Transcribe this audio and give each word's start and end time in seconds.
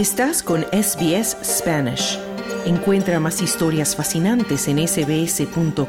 Estás 0.00 0.42
con 0.42 0.62
SBS 0.72 1.36
Spanish. 1.44 2.18
Encuentra 2.64 3.20
más 3.20 3.42
historias 3.42 3.94
fascinantes 3.94 4.66
en 4.66 4.78
sbs.com.au 4.88 5.82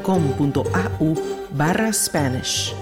barra 1.52 1.90
Spanish. 1.94 2.74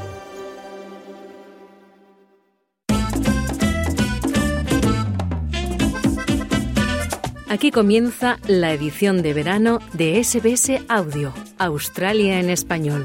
Aquí 7.48 7.70
comienza 7.70 8.40
la 8.48 8.72
edición 8.72 9.22
de 9.22 9.32
verano 9.32 9.78
de 9.92 10.24
SBS 10.24 10.82
Audio, 10.88 11.32
Australia 11.58 12.40
en 12.40 12.50
español. 12.50 13.04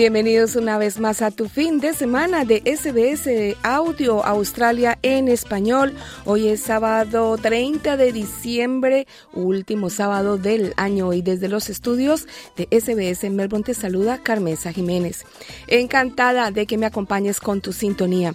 Bienvenidos 0.00 0.56
una 0.56 0.78
vez 0.78 0.98
más 0.98 1.20
a 1.20 1.30
tu 1.30 1.46
fin 1.46 1.78
de 1.78 1.92
semana 1.92 2.46
de 2.46 2.62
SBS 2.64 3.54
Audio 3.62 4.24
Australia 4.24 4.98
en 5.02 5.28
español. 5.28 5.94
Hoy 6.24 6.48
es 6.48 6.62
sábado 6.62 7.36
30 7.36 7.98
de 7.98 8.10
diciembre, 8.10 9.06
último 9.34 9.90
sábado 9.90 10.38
del 10.38 10.72
año 10.78 11.12
y 11.12 11.20
desde 11.20 11.48
los 11.48 11.68
estudios 11.68 12.26
de 12.56 12.66
SBS 12.70 13.28
Melbourne 13.30 13.62
te 13.62 13.74
saluda 13.74 14.22
Carmesa 14.22 14.72
Jiménez. 14.72 15.26
Encantada 15.66 16.50
de 16.50 16.64
que 16.64 16.78
me 16.78 16.86
acompañes 16.86 17.38
con 17.38 17.60
tu 17.60 17.74
sintonía. 17.74 18.32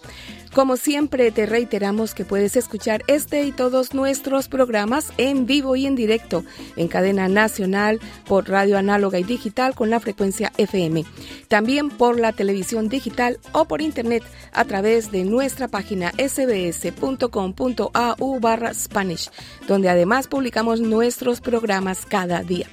Como 0.56 0.78
siempre, 0.78 1.30
te 1.32 1.46
reiteramos 1.46 2.14
que 2.14 2.24
puedes 2.24 2.56
escuchar 2.56 3.04
este 3.08 3.44
y 3.44 3.52
todos 3.52 3.94
nuestros 3.94 4.48
programas 4.48 5.12
en 5.18 5.46
vivo 5.46 5.76
y 5.76 5.86
en 5.86 5.96
directo 5.96 6.46
en 6.78 6.88
cadena 6.88 7.28
nacional 7.28 8.00
por 8.26 8.48
radio 8.48 8.78
análoga 8.78 9.20
y 9.20 9.26
digital 9.26 9.76
con 9.76 9.90
la 9.90 10.00
frecuencia 10.00 10.54
FM. 10.58 11.04
También 11.50 11.90
por 11.90 12.18
la 12.18 12.32
televisión 12.32 12.88
digital 12.88 13.38
o 13.52 13.66
por 13.66 13.82
internet 13.82 14.24
a 14.54 14.64
través 14.64 15.12
de 15.12 15.26
nuestra 15.26 15.68
página 15.68 16.14
sbs.com.au 16.18 17.60
barra 18.40 18.74
Spanish, 18.74 19.30
donde 19.68 19.90
además 19.90 20.30
publicamos 20.30 20.80
nuestros 20.80 21.42
programas 21.42 22.06
cada 22.06 22.44
día. 22.44 22.70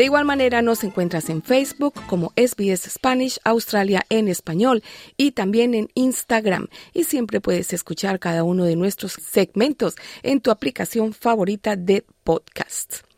De 0.00 0.06
igual 0.06 0.24
manera 0.24 0.62
nos 0.62 0.82
encuentras 0.82 1.28
en 1.28 1.42
Facebook 1.42 1.92
como 2.06 2.32
SBS 2.34 2.88
Spanish 2.90 3.38
Australia 3.44 4.00
en 4.08 4.28
español 4.28 4.82
y 5.18 5.32
también 5.32 5.74
en 5.74 5.90
Instagram 5.92 6.68
y 6.94 7.04
siempre 7.04 7.42
puedes 7.42 7.74
escuchar 7.74 8.18
cada 8.18 8.42
uno 8.42 8.64
de 8.64 8.76
nuestros 8.76 9.12
segmentos 9.12 9.96
en 10.22 10.40
tu 10.40 10.50
aplicación 10.52 11.12
favorita 11.12 11.76
de 11.76 12.06
podcast. 12.24 13.09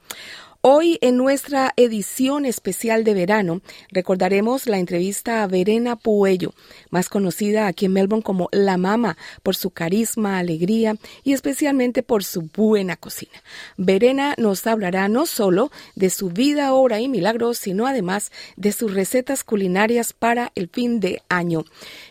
Hoy 0.65 0.97
en 1.01 1.17
nuestra 1.17 1.73
edición 1.77 2.47
especial 2.47 3.03
de 3.03 3.15
verano 3.15 3.63
recordaremos 3.91 4.69
la 4.69 4.79
entrevista 4.79 5.43
a 5.43 5.49
Verena 5.49 5.97
Puello, 5.97 6.55
más 6.89 7.09
conocida 7.09 7.67
aquí 7.67 7.87
en 7.87 7.95
Melbourne 7.95 8.23
como 8.23 8.49
La 8.53 8.77
Mama, 8.77 9.17
por 9.43 9.57
su 9.57 9.71
carisma, 9.71 10.39
alegría 10.39 10.95
y 11.25 11.33
especialmente 11.33 12.05
por 12.05 12.23
su 12.23 12.43
buena 12.43 12.95
cocina. 12.95 13.43
Verena 13.77 14.37
nos 14.39 14.65
hablará 14.69 15.09
no 15.09 15.27
solo 15.27 15.73
de 15.97 16.11
su 16.11 16.31
vida, 16.31 16.73
obra 16.75 17.01
y 17.01 17.09
milagros, 17.09 17.59
sino 17.59 17.89
además 17.89 18.31
de 18.55 18.71
sus 18.71 18.95
recetas 18.95 19.43
culinarias 19.43 20.13
para 20.13 20.53
el 20.55 20.69
fin 20.69 21.01
de 21.01 21.23
año. 21.29 21.65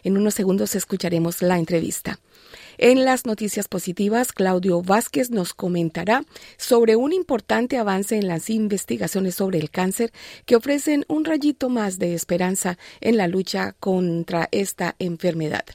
En 0.04 0.18
unos 0.18 0.34
segundos 0.34 0.76
escucharemos 0.76 1.42
la 1.42 1.58
entrevista. 1.58 2.20
En 2.78 3.06
las 3.06 3.26
noticias 3.26 3.68
positivas, 3.68 4.32
Claudio 4.32 4.82
Vázquez 4.82 5.30
nos 5.30 5.54
comentará 5.54 6.24
sobre 6.58 6.96
un 6.96 7.14
importante 7.14 7.78
avance 7.78 8.16
en 8.16 8.28
las 8.28 8.50
investigaciones 8.50 9.36
sobre 9.36 9.60
el 9.60 9.70
cáncer 9.70 10.12
que 10.46 10.56
ofrecen 10.56 11.06
un 11.08 11.26
rayito 11.26 11.70
más 11.70 12.00
de 12.00 12.14
esperanza 12.14 12.78
en 13.02 13.18
la 13.18 13.28
lucha 13.28 13.76
contra 13.80 14.48
esta 14.52 14.96
enfermedad. 15.00 15.66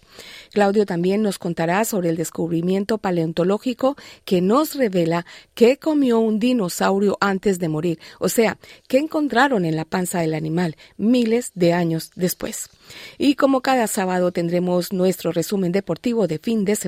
Claudio 0.52 0.86
también 0.86 1.22
nos 1.22 1.38
contará 1.38 1.84
sobre 1.84 2.08
el 2.08 2.16
descubrimiento 2.16 2.98
paleontológico 2.98 3.96
que 4.24 4.40
nos 4.40 4.74
revela 4.74 5.26
qué 5.54 5.76
comió 5.76 6.18
un 6.18 6.38
dinosaurio 6.38 7.18
antes 7.20 7.58
de 7.58 7.68
morir, 7.68 7.98
o 8.18 8.28
sea, 8.28 8.58
qué 8.88 8.98
encontraron 8.98 9.64
en 9.64 9.76
la 9.76 9.84
panza 9.84 10.20
del 10.20 10.34
animal 10.34 10.76
miles 10.96 11.52
de 11.54 11.72
años 11.72 12.10
después. 12.14 12.70
Y 13.18 13.34
como 13.34 13.60
cada 13.60 13.86
sábado 13.86 14.32
tendremos 14.32 14.92
nuestro 14.92 15.32
resumen 15.32 15.72
deportivo 15.72 16.26
de 16.26 16.38
fin 16.38 16.64
de 16.64 16.76
semana, 16.76 16.85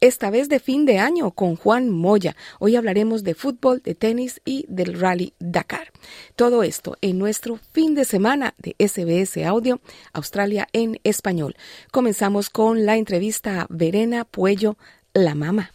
esta 0.00 0.30
vez 0.30 0.48
de 0.48 0.60
fin 0.60 0.84
de 0.86 0.98
año 0.98 1.30
con 1.30 1.56
Juan 1.56 1.90
Moya. 1.90 2.36
Hoy 2.58 2.76
hablaremos 2.76 3.24
de 3.24 3.34
fútbol, 3.34 3.82
de 3.82 3.94
tenis 3.94 4.40
y 4.44 4.64
del 4.68 4.98
Rally 4.98 5.34
Dakar. 5.38 5.92
Todo 6.36 6.62
esto 6.62 6.96
en 7.00 7.18
nuestro 7.18 7.58
fin 7.72 7.94
de 7.94 8.04
semana 8.04 8.54
de 8.58 8.74
SBS 8.78 9.44
Audio 9.44 9.80
Australia 10.12 10.68
en 10.72 11.00
español. 11.04 11.56
Comenzamos 11.90 12.50
con 12.50 12.86
la 12.86 12.96
entrevista 12.96 13.62
a 13.62 13.66
Verena 13.68 14.24
Puello, 14.24 14.76
la 15.12 15.34
mamá. 15.34 15.72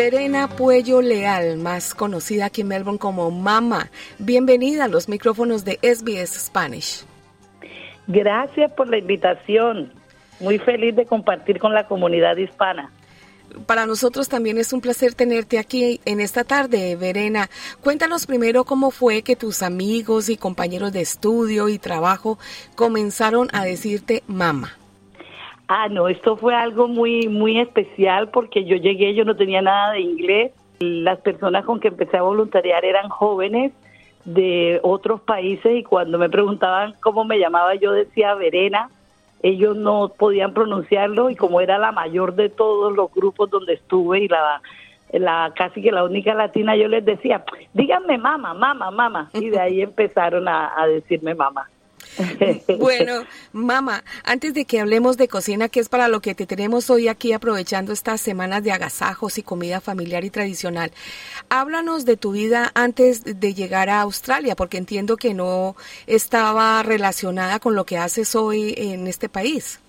Verena 0.00 0.48
Puello 0.48 1.02
Leal, 1.02 1.58
más 1.58 1.94
conocida 1.94 2.46
aquí 2.46 2.62
en 2.62 2.68
Melbourne 2.68 2.98
como 2.98 3.30
Mama. 3.30 3.90
Bienvenida 4.18 4.84
a 4.84 4.88
los 4.88 5.10
micrófonos 5.10 5.66
de 5.66 5.78
SBS 5.82 6.46
Spanish. 6.46 7.04
Gracias 8.06 8.72
por 8.72 8.88
la 8.88 8.96
invitación. 8.96 9.92
Muy 10.40 10.58
feliz 10.58 10.96
de 10.96 11.04
compartir 11.04 11.58
con 11.58 11.74
la 11.74 11.86
comunidad 11.86 12.38
hispana. 12.38 12.90
Para 13.66 13.84
nosotros 13.84 14.30
también 14.30 14.56
es 14.56 14.72
un 14.72 14.80
placer 14.80 15.12
tenerte 15.12 15.58
aquí 15.58 16.00
en 16.06 16.20
esta 16.20 16.44
tarde, 16.44 16.96
Verena. 16.96 17.50
Cuéntanos 17.82 18.26
primero 18.26 18.64
cómo 18.64 18.90
fue 18.90 19.20
que 19.20 19.36
tus 19.36 19.62
amigos 19.62 20.30
y 20.30 20.38
compañeros 20.38 20.94
de 20.94 21.02
estudio 21.02 21.68
y 21.68 21.78
trabajo 21.78 22.38
comenzaron 22.74 23.48
a 23.52 23.66
decirte 23.66 24.22
mamá. 24.26 24.79
Ah, 25.72 25.86
no, 25.88 26.08
esto 26.08 26.36
fue 26.36 26.52
algo 26.52 26.88
muy, 26.88 27.28
muy 27.28 27.60
especial 27.60 28.28
porque 28.30 28.64
yo 28.64 28.74
llegué, 28.74 29.14
yo 29.14 29.24
no 29.24 29.36
tenía 29.36 29.62
nada 29.62 29.92
de 29.92 30.00
inglés. 30.00 30.50
Las 30.80 31.20
personas 31.20 31.64
con 31.64 31.78
que 31.78 31.86
empecé 31.86 32.16
a 32.16 32.22
voluntariar 32.22 32.84
eran 32.84 33.08
jóvenes 33.08 33.70
de 34.24 34.80
otros 34.82 35.20
países 35.20 35.78
y 35.78 35.84
cuando 35.84 36.18
me 36.18 36.28
preguntaban 36.28 36.94
cómo 37.00 37.24
me 37.24 37.38
llamaba 37.38 37.76
yo 37.76 37.92
decía 37.92 38.34
Verena, 38.34 38.90
ellos 39.44 39.76
no 39.76 40.08
podían 40.08 40.54
pronunciarlo 40.54 41.30
y 41.30 41.36
como 41.36 41.60
era 41.60 41.78
la 41.78 41.92
mayor 41.92 42.34
de 42.34 42.48
todos 42.48 42.92
los 42.92 43.14
grupos 43.14 43.48
donde 43.48 43.74
estuve 43.74 44.24
y 44.24 44.28
la, 44.28 44.60
la 45.12 45.52
casi 45.54 45.82
que 45.82 45.92
la 45.92 46.02
única 46.02 46.34
latina 46.34 46.74
yo 46.74 46.88
les 46.88 47.04
decía, 47.04 47.44
díganme 47.74 48.18
mamá, 48.18 48.54
mamá, 48.54 48.90
mamá 48.90 49.30
y 49.34 49.50
de 49.50 49.60
ahí 49.60 49.82
empezaron 49.82 50.48
a, 50.48 50.72
a 50.76 50.88
decirme 50.88 51.36
mamá. 51.36 51.68
Bueno, 52.78 53.24
mamá, 53.52 54.04
antes 54.24 54.54
de 54.54 54.64
que 54.64 54.80
hablemos 54.80 55.16
de 55.16 55.28
cocina, 55.28 55.68
que 55.68 55.80
es 55.80 55.88
para 55.88 56.08
lo 56.08 56.20
que 56.20 56.34
te 56.34 56.46
tenemos 56.46 56.90
hoy 56.90 57.08
aquí 57.08 57.32
aprovechando 57.32 57.92
estas 57.92 58.20
semanas 58.20 58.62
de 58.62 58.72
agasajos 58.72 59.38
y 59.38 59.42
comida 59.42 59.80
familiar 59.80 60.24
y 60.24 60.30
tradicional, 60.30 60.92
háblanos 61.48 62.04
de 62.04 62.16
tu 62.16 62.32
vida 62.32 62.70
antes 62.74 63.22
de 63.24 63.54
llegar 63.54 63.88
a 63.88 64.00
Australia, 64.00 64.56
porque 64.56 64.78
entiendo 64.78 65.16
que 65.16 65.34
no 65.34 65.76
estaba 66.06 66.82
relacionada 66.82 67.58
con 67.58 67.74
lo 67.74 67.84
que 67.84 67.98
haces 67.98 68.34
hoy 68.34 68.74
en 68.76 69.06
este 69.06 69.28
país. 69.28 69.80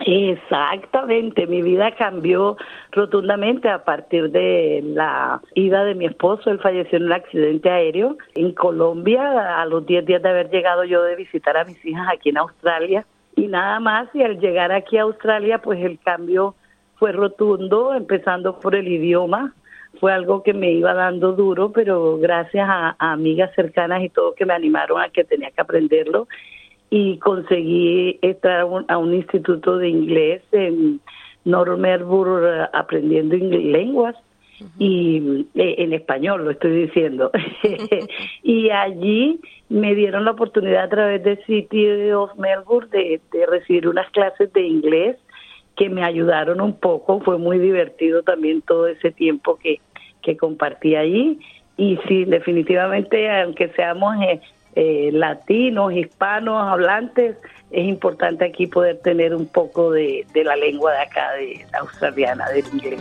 Exactamente, 0.00 1.46
mi 1.46 1.62
vida 1.62 1.92
cambió 1.92 2.56
rotundamente 2.90 3.68
a 3.68 3.84
partir 3.84 4.30
de 4.30 4.82
la 4.84 5.40
ida 5.54 5.84
de 5.84 5.94
mi 5.94 6.06
esposo, 6.06 6.50
él 6.50 6.58
falleció 6.58 6.98
en 6.98 7.04
un 7.04 7.12
accidente 7.12 7.70
aéreo 7.70 8.16
en 8.34 8.52
Colombia, 8.52 9.60
a 9.60 9.64
los 9.66 9.86
10 9.86 10.04
días 10.04 10.22
de 10.22 10.28
haber 10.28 10.50
llegado 10.50 10.84
yo 10.84 11.02
de 11.04 11.14
visitar 11.14 11.56
a 11.56 11.64
mis 11.64 11.82
hijas 11.84 12.08
aquí 12.12 12.30
en 12.30 12.38
Australia. 12.38 13.06
Y 13.36 13.46
nada 13.46 13.80
más 13.80 14.08
y 14.14 14.22
al 14.22 14.38
llegar 14.38 14.72
aquí 14.72 14.96
a 14.96 15.02
Australia 15.02 15.58
pues 15.58 15.80
el 15.80 15.98
cambio 16.00 16.54
fue 16.96 17.12
rotundo, 17.12 17.94
empezando 17.94 18.58
por 18.58 18.74
el 18.74 18.88
idioma, 18.88 19.54
fue 20.00 20.12
algo 20.12 20.42
que 20.42 20.54
me 20.54 20.72
iba 20.72 20.92
dando 20.92 21.32
duro, 21.32 21.70
pero 21.70 22.18
gracias 22.18 22.68
a, 22.68 22.96
a 22.98 23.12
amigas 23.12 23.52
cercanas 23.54 24.02
y 24.02 24.08
todo 24.08 24.34
que 24.34 24.44
me 24.44 24.54
animaron 24.54 25.00
a 25.00 25.08
que 25.08 25.22
tenía 25.22 25.52
que 25.52 25.60
aprenderlo 25.60 26.26
y 26.96 27.18
conseguí 27.18 28.20
entrar 28.22 28.68
a 28.86 28.98
un 28.98 29.14
instituto 29.14 29.78
de 29.78 29.88
inglés 29.88 30.42
en 30.52 31.00
North 31.44 31.76
Melbourne 31.76 32.68
aprendiendo 32.72 33.34
lenguas 33.36 34.14
y 34.78 35.44
eh, 35.56 35.74
en 35.78 35.92
español 35.92 36.44
lo 36.44 36.52
estoy 36.52 36.86
diciendo. 36.86 37.32
Y 38.44 38.70
allí 38.70 39.40
me 39.68 39.96
dieron 39.96 40.24
la 40.24 40.30
oportunidad 40.30 40.84
a 40.84 40.88
través 40.88 41.24
de 41.24 41.42
City 41.46 42.12
of 42.12 42.36
Melbourne 42.36 42.88
de, 42.92 43.20
de 43.32 43.46
recibir 43.46 43.88
unas 43.88 44.08
clases 44.10 44.52
de 44.52 44.62
inglés 44.62 45.16
que 45.74 45.88
me 45.88 46.04
ayudaron 46.04 46.60
un 46.60 46.78
poco. 46.78 47.18
Fue 47.22 47.38
muy 47.38 47.58
divertido 47.58 48.22
también 48.22 48.62
todo 48.62 48.86
ese 48.86 49.10
tiempo 49.10 49.58
que 49.60 49.80
que 50.22 50.36
compartí 50.36 50.94
allí. 50.94 51.40
Y 51.76 51.98
sí 52.06 52.24
definitivamente 52.24 53.28
aunque 53.42 53.68
seamos 53.70 54.14
eh, 54.74 55.10
latinos, 55.12 55.92
hispanos, 55.92 56.60
hablantes, 56.66 57.36
es 57.70 57.84
importante 57.84 58.44
aquí 58.44 58.66
poder 58.66 58.98
tener 58.98 59.34
un 59.34 59.46
poco 59.46 59.90
de, 59.90 60.26
de 60.32 60.44
la 60.44 60.56
lengua 60.56 60.92
de 60.92 60.98
acá, 60.98 61.32
de 61.32 61.66
la 61.72 61.80
australiana, 61.80 62.48
del 62.50 62.64
inglés. 62.72 63.00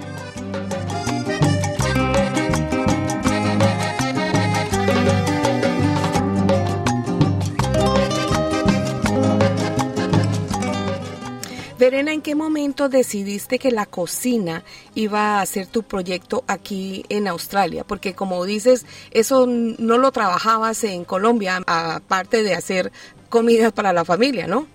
Verena, 11.80 12.14
¿en 12.14 12.22
qué 12.22 12.36
momento 12.36 12.88
decidiste 12.88 13.58
que 13.58 13.72
la 13.72 13.88
cocina 13.88 14.64
iba 14.94 15.42
a 15.42 15.46
ser 15.46 15.68
tu 15.68 15.82
proyecto 15.84 16.44
aquí 16.48 17.04
en 17.10 17.28
Australia? 17.28 17.84
Porque 17.84 18.14
como 18.14 18.46
dices, 18.46 18.86
eso 19.12 19.48
no 19.48 19.98
lo 19.98 20.12
trabajabas 20.12 20.84
en 20.84 21.04
Colombia, 21.04 21.62
aparte 21.66 22.44
de 22.44 22.54
hacer 22.54 22.92
comidas 23.30 23.74
para 23.74 23.92
la 23.92 24.06
familia, 24.06 24.46
¿no? 24.46 24.68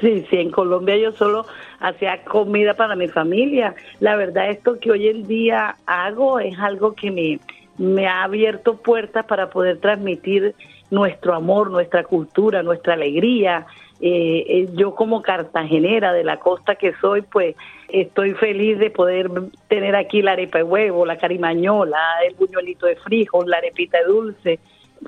Sí, 0.00 0.26
sí, 0.30 0.36
en 0.36 0.50
Colombia 0.50 0.96
yo 0.96 1.12
solo 1.12 1.46
hacía 1.80 2.24
comida 2.24 2.74
para 2.74 2.96
mi 2.96 3.08
familia. 3.08 3.74
La 4.00 4.16
verdad, 4.16 4.50
esto 4.50 4.78
que 4.80 4.90
hoy 4.90 5.08
en 5.08 5.26
día 5.26 5.76
hago 5.86 6.40
es 6.40 6.58
algo 6.58 6.94
que 6.94 7.10
me, 7.10 7.40
me 7.78 8.06
ha 8.06 8.24
abierto 8.24 8.78
puertas 8.78 9.26
para 9.26 9.50
poder 9.50 9.78
transmitir 9.78 10.54
nuestro 10.90 11.34
amor, 11.34 11.70
nuestra 11.70 12.04
cultura, 12.04 12.62
nuestra 12.62 12.94
alegría. 12.94 13.66
Eh, 14.00 14.44
eh, 14.48 14.68
yo 14.74 14.94
como 14.94 15.22
cartagenera 15.22 16.12
de 16.12 16.24
la 16.24 16.38
costa 16.38 16.74
que 16.74 16.92
soy, 17.00 17.22
pues 17.22 17.56
estoy 17.88 18.34
feliz 18.34 18.78
de 18.78 18.90
poder 18.90 19.30
tener 19.68 19.96
aquí 19.96 20.20
la 20.20 20.32
arepa 20.32 20.58
de 20.58 20.64
huevo, 20.64 21.06
la 21.06 21.16
carimañola, 21.16 21.98
el 22.28 22.34
buñuelito 22.34 22.86
de 22.86 22.96
frijol, 22.96 23.48
la 23.48 23.58
arepita 23.58 23.98
de 23.98 24.04
dulce 24.04 24.60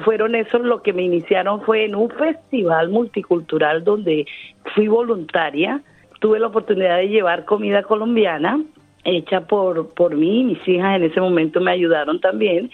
fueron 0.05 0.35
esos 0.35 0.61
lo 0.63 0.83
que 0.83 0.93
me 0.93 1.03
iniciaron 1.03 1.63
fue 1.63 1.85
en 1.85 1.95
un 1.95 2.11
festival 2.11 2.89
multicultural 2.89 3.85
donde 3.85 4.27
fui 4.75 4.89
voluntaria, 4.89 5.83
tuve 6.21 6.39
la 6.39 6.49
oportunidad 6.49 6.99
de 6.99 7.09
llevar 7.09 7.45
comida 7.45 7.83
colombiana 7.83 8.61
hecha 9.05 9.43
por, 9.43 9.95
por 9.95 10.15
mí, 10.17 10.45
mis 10.45 10.69
hijas 10.69 10.97
en 10.97 11.05
ese 11.05 11.21
momento 11.21 11.61
me 11.61 11.73
ayudaron 11.73 12.21
también. 12.21 12.71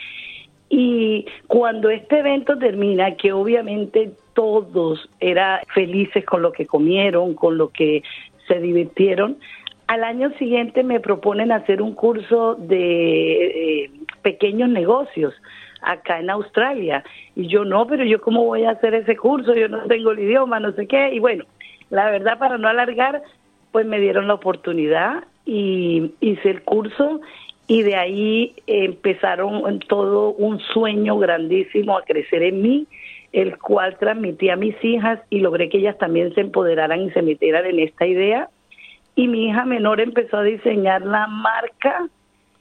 Y 0.76 1.24
cuando 1.46 1.88
este 1.88 2.18
evento 2.18 2.58
termina, 2.58 3.14
que 3.14 3.32
obviamente 3.32 4.10
todos 4.32 5.08
eran 5.20 5.60
felices 5.72 6.24
con 6.24 6.42
lo 6.42 6.50
que 6.50 6.66
comieron, 6.66 7.34
con 7.34 7.56
lo 7.56 7.68
que 7.68 8.02
se 8.48 8.58
divirtieron, 8.58 9.38
al 9.86 10.02
año 10.02 10.32
siguiente 10.36 10.82
me 10.82 10.98
proponen 10.98 11.52
hacer 11.52 11.80
un 11.80 11.94
curso 11.94 12.56
de 12.56 13.84
eh, 13.84 13.90
pequeños 14.22 14.68
negocios 14.68 15.32
acá 15.80 16.18
en 16.18 16.28
Australia. 16.28 17.04
Y 17.36 17.46
yo 17.46 17.64
no, 17.64 17.86
pero 17.86 18.04
yo 18.04 18.20
cómo 18.20 18.44
voy 18.44 18.64
a 18.64 18.72
hacer 18.72 18.94
ese 18.94 19.16
curso, 19.16 19.54
yo 19.54 19.68
no 19.68 19.84
tengo 19.86 20.10
el 20.10 20.18
idioma, 20.18 20.58
no 20.58 20.72
sé 20.72 20.88
qué. 20.88 21.14
Y 21.14 21.20
bueno, 21.20 21.44
la 21.90 22.10
verdad 22.10 22.36
para 22.36 22.58
no 22.58 22.66
alargar, 22.66 23.22
pues 23.70 23.86
me 23.86 24.00
dieron 24.00 24.26
la 24.26 24.34
oportunidad 24.34 25.22
y 25.46 26.10
hice 26.20 26.50
el 26.50 26.62
curso 26.62 27.20
y 27.66 27.82
de 27.82 27.96
ahí 27.96 28.54
empezaron 28.66 29.78
todo 29.80 30.30
un 30.32 30.60
sueño 30.60 31.18
grandísimo 31.18 31.96
a 31.96 32.04
crecer 32.04 32.42
en 32.42 32.60
mí, 32.60 32.86
el 33.32 33.58
cual 33.58 33.96
transmití 33.98 34.50
a 34.50 34.56
mis 34.56 34.76
hijas 34.84 35.20
y 35.30 35.40
logré 35.40 35.68
que 35.68 35.78
ellas 35.78 35.98
también 35.98 36.34
se 36.34 36.42
empoderaran 36.42 37.00
y 37.02 37.10
se 37.10 37.22
metieran 37.22 37.64
en 37.66 37.80
esta 37.80 38.06
idea. 38.06 38.48
Y 39.16 39.28
mi 39.28 39.48
hija 39.48 39.64
menor 39.64 40.00
empezó 40.00 40.38
a 40.38 40.42
diseñar 40.42 41.02
la 41.02 41.26
marca 41.26 42.08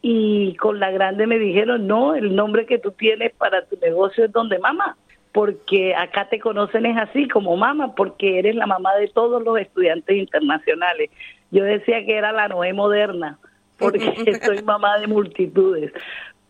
y 0.02 0.56
con 0.56 0.80
la 0.80 0.92
grande 0.92 1.28
me 1.28 1.38
dijeron, 1.38 1.88
no, 1.88 2.16
el 2.16 2.36
nombre 2.36 2.66
que 2.66 2.80
tú 2.80 2.92
tienes 2.92 3.34
para 3.34 3.66
tu 3.66 3.78
negocio 3.78 4.26
es 4.26 4.32
donde 4.32 4.60
mamá, 4.60 4.98
porque 5.32 5.96
acá 5.96 6.30
te 6.30 6.40
conocen 6.40 6.86
es 6.86 6.98
así 6.98 7.28
como 7.28 7.58
mamá, 7.58 7.94
porque 7.96 8.40
eres 8.40 8.56
la 8.56 8.68
mamá 8.68 8.96
de 8.96 9.08
todos 9.10 9.44
los 9.44 9.58
estudiantes 9.60 10.16
internacionales. 10.16 11.10
Yo 11.52 11.64
decía 11.64 12.06
que 12.06 12.18
era 12.18 12.32
la 12.32 12.48
Noé 12.48 12.74
moderna, 12.74 13.40
porque 13.78 14.36
soy 14.44 14.62
mamá 14.64 15.00
de 15.00 15.08
multitudes, 15.08 15.92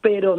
pero 0.01 0.37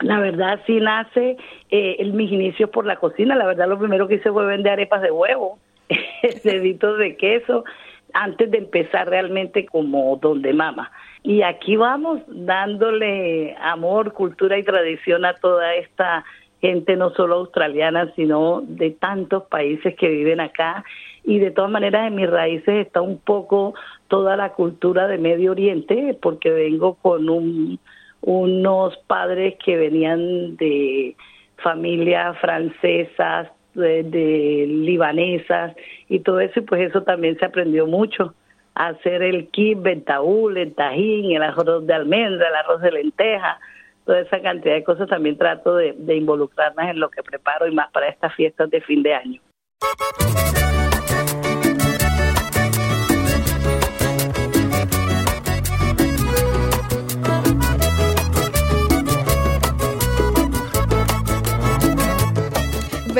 la 0.00 0.20
verdad 0.20 0.60
sí 0.66 0.78
nace 0.80 1.36
eh, 1.70 1.96
el, 1.98 2.12
mis 2.12 2.30
inicios 2.30 2.70
por 2.70 2.86
la 2.86 2.96
cocina, 2.96 3.34
la 3.34 3.46
verdad 3.46 3.68
lo 3.68 3.78
primero 3.78 4.08
que 4.08 4.16
hice 4.16 4.30
fue 4.30 4.46
vender 4.46 4.72
arepas 4.72 5.02
de 5.02 5.10
huevo, 5.10 5.58
deditos 6.44 6.98
de 6.98 7.16
queso, 7.16 7.64
antes 8.12 8.50
de 8.50 8.58
empezar 8.58 9.08
realmente 9.08 9.66
como 9.66 10.16
donde 10.16 10.52
mama. 10.52 10.90
Y 11.22 11.42
aquí 11.42 11.76
vamos 11.76 12.20
dándole 12.28 13.56
amor, 13.60 14.12
cultura 14.12 14.58
y 14.58 14.62
tradición 14.62 15.24
a 15.24 15.34
toda 15.34 15.74
esta 15.74 16.24
gente, 16.60 16.96
no 16.96 17.10
solo 17.10 17.36
australiana, 17.36 18.12
sino 18.14 18.62
de 18.62 18.92
tantos 18.92 19.44
países 19.44 19.94
que 19.96 20.08
viven 20.08 20.40
acá. 20.40 20.84
Y 21.26 21.40
de 21.40 21.50
todas 21.50 21.70
maneras, 21.70 22.06
en 22.06 22.14
mis 22.14 22.30
raíces 22.30 22.86
está 22.86 23.00
un 23.00 23.18
poco 23.18 23.74
toda 24.06 24.36
la 24.36 24.52
cultura 24.52 25.08
de 25.08 25.18
Medio 25.18 25.50
Oriente, 25.50 26.16
porque 26.22 26.50
vengo 26.50 26.94
con 26.94 27.28
un, 27.28 27.80
unos 28.20 28.96
padres 29.08 29.56
que 29.64 29.76
venían 29.76 30.56
de 30.56 31.16
familias 31.56 32.38
francesas, 32.38 33.48
de, 33.74 34.66
libanesas 34.68 35.74
y 36.08 36.20
todo 36.20 36.38
eso, 36.38 36.60
y 36.60 36.62
pues 36.62 36.88
eso 36.88 37.02
también 37.02 37.36
se 37.38 37.44
aprendió 37.44 37.88
mucho 37.88 38.32
hacer 38.76 39.22
el 39.22 39.48
kit, 39.48 39.84
el 39.84 40.04
taúl, 40.04 40.56
el 40.56 40.74
tajín, 40.74 41.32
el 41.32 41.42
arroz 41.42 41.86
de 41.86 41.92
almendra, 41.92 42.48
el 42.48 42.54
arroz 42.54 42.80
de 42.82 42.92
lenteja, 42.92 43.58
toda 44.04 44.20
esa 44.20 44.40
cantidad 44.40 44.74
de 44.74 44.84
cosas 44.84 45.08
también 45.08 45.36
trato 45.36 45.74
de, 45.74 45.92
de 45.98 46.14
involucrarnos 46.14 46.88
en 46.88 47.00
lo 47.00 47.10
que 47.10 47.22
preparo 47.24 47.66
y 47.66 47.74
más 47.74 47.90
para 47.90 48.08
estas 48.08 48.32
fiestas 48.34 48.70
de 48.70 48.80
fin 48.80 49.02
de 49.02 49.14
año. 49.14 49.40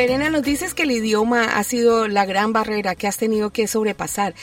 Verena, 0.07 0.31
nos 0.31 0.45
dices 0.45 0.73
que 0.73 0.85
el 0.85 0.93
idioma 0.93 1.59
ha 1.59 1.65
sido 1.65 2.07
la 2.07 2.25
gran 2.27 2.53
barrera 2.53 2.95
que 2.95 3.09
has 3.09 3.19
tenido 3.19 3.51
que 3.51 3.67
sobrepasar. 3.67 4.35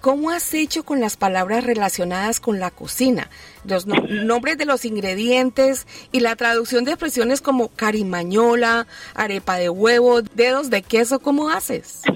¿Cómo 0.00 0.30
has 0.30 0.54
hecho 0.54 0.82
con 0.82 0.98
las 0.98 1.18
palabras 1.18 1.62
relacionadas 1.62 2.40
con 2.40 2.58
la 2.58 2.70
cocina? 2.70 3.28
Los 3.66 3.86
nombres 3.86 4.56
de 4.56 4.64
los 4.64 4.86
ingredientes 4.86 5.86
y 6.10 6.20
la 6.20 6.36
traducción 6.36 6.86
de 6.86 6.92
expresiones 6.92 7.42
como 7.42 7.68
carimañola, 7.68 8.86
arepa 9.14 9.56
de 9.56 9.68
huevo, 9.68 10.22
dedos 10.22 10.70
de 10.70 10.80
queso, 10.80 11.20
¿cómo 11.20 11.50
haces? 11.50 12.00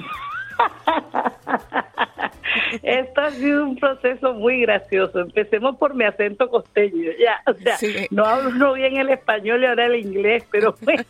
Esto 2.82 3.20
ha 3.20 3.30
sido 3.32 3.64
un 3.64 3.76
proceso 3.76 4.32
muy 4.32 4.62
gracioso. 4.62 5.20
Empecemos 5.20 5.76
por 5.76 5.94
mi 5.94 6.04
acento 6.04 6.48
costeño, 6.48 7.10
ya. 7.18 7.42
O 7.46 7.52
sea, 7.52 7.76
no 8.10 8.24
hablo 8.24 8.72
bien 8.72 8.96
el 8.96 9.10
español 9.10 9.62
y 9.62 9.66
ahora 9.66 9.84
el 9.84 9.96
inglés, 9.96 10.46
pero 10.50 10.74
bueno. 10.80 11.04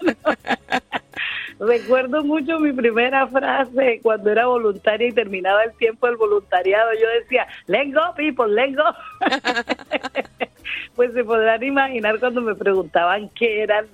Recuerdo 1.61 2.25
mucho 2.25 2.58
mi 2.58 2.73
primera 2.73 3.26
frase 3.28 4.00
cuando 4.02 4.30
era 4.30 4.46
voluntaria 4.46 5.08
y 5.08 5.12
terminaba 5.12 5.62
el 5.64 5.73
tiempo 5.75 6.06
del 6.06 6.16
voluntariado. 6.16 6.90
Yo 6.94 7.08
decía, 7.20 7.46
let's 7.66 7.94
go, 7.94 8.14
people, 8.16 8.49
let's 8.49 8.76
go. 8.76 8.84
pues 10.96 11.12
se 11.12 11.25
podrán 11.25 11.62
imaginar 11.62 12.18
cuando 12.18 12.40
me 12.40 12.54
preguntaban 12.54 13.28
qué 13.30 13.62
eran 13.62 13.87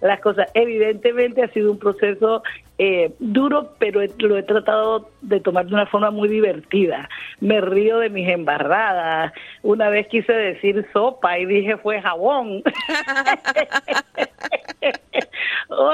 las 0.00 0.20
cosas. 0.20 0.48
Evidentemente 0.54 1.42
ha 1.42 1.48
sido 1.48 1.72
un 1.72 1.78
proceso 1.78 2.42
eh, 2.78 3.12
duro, 3.18 3.74
pero 3.78 4.00
lo 4.18 4.36
he 4.36 4.42
tratado 4.42 5.10
de 5.22 5.40
tomar 5.40 5.66
de 5.66 5.74
una 5.74 5.86
forma 5.86 6.10
muy 6.10 6.28
divertida. 6.28 7.08
Me 7.40 7.60
río 7.60 7.98
de 7.98 8.10
mis 8.10 8.28
embarradas. 8.28 9.32
Una 9.62 9.88
vez 9.88 10.06
quise 10.08 10.32
decir 10.32 10.86
sopa 10.92 11.38
y 11.38 11.46
dije 11.46 11.76
fue 11.78 12.00
jabón. 12.00 12.62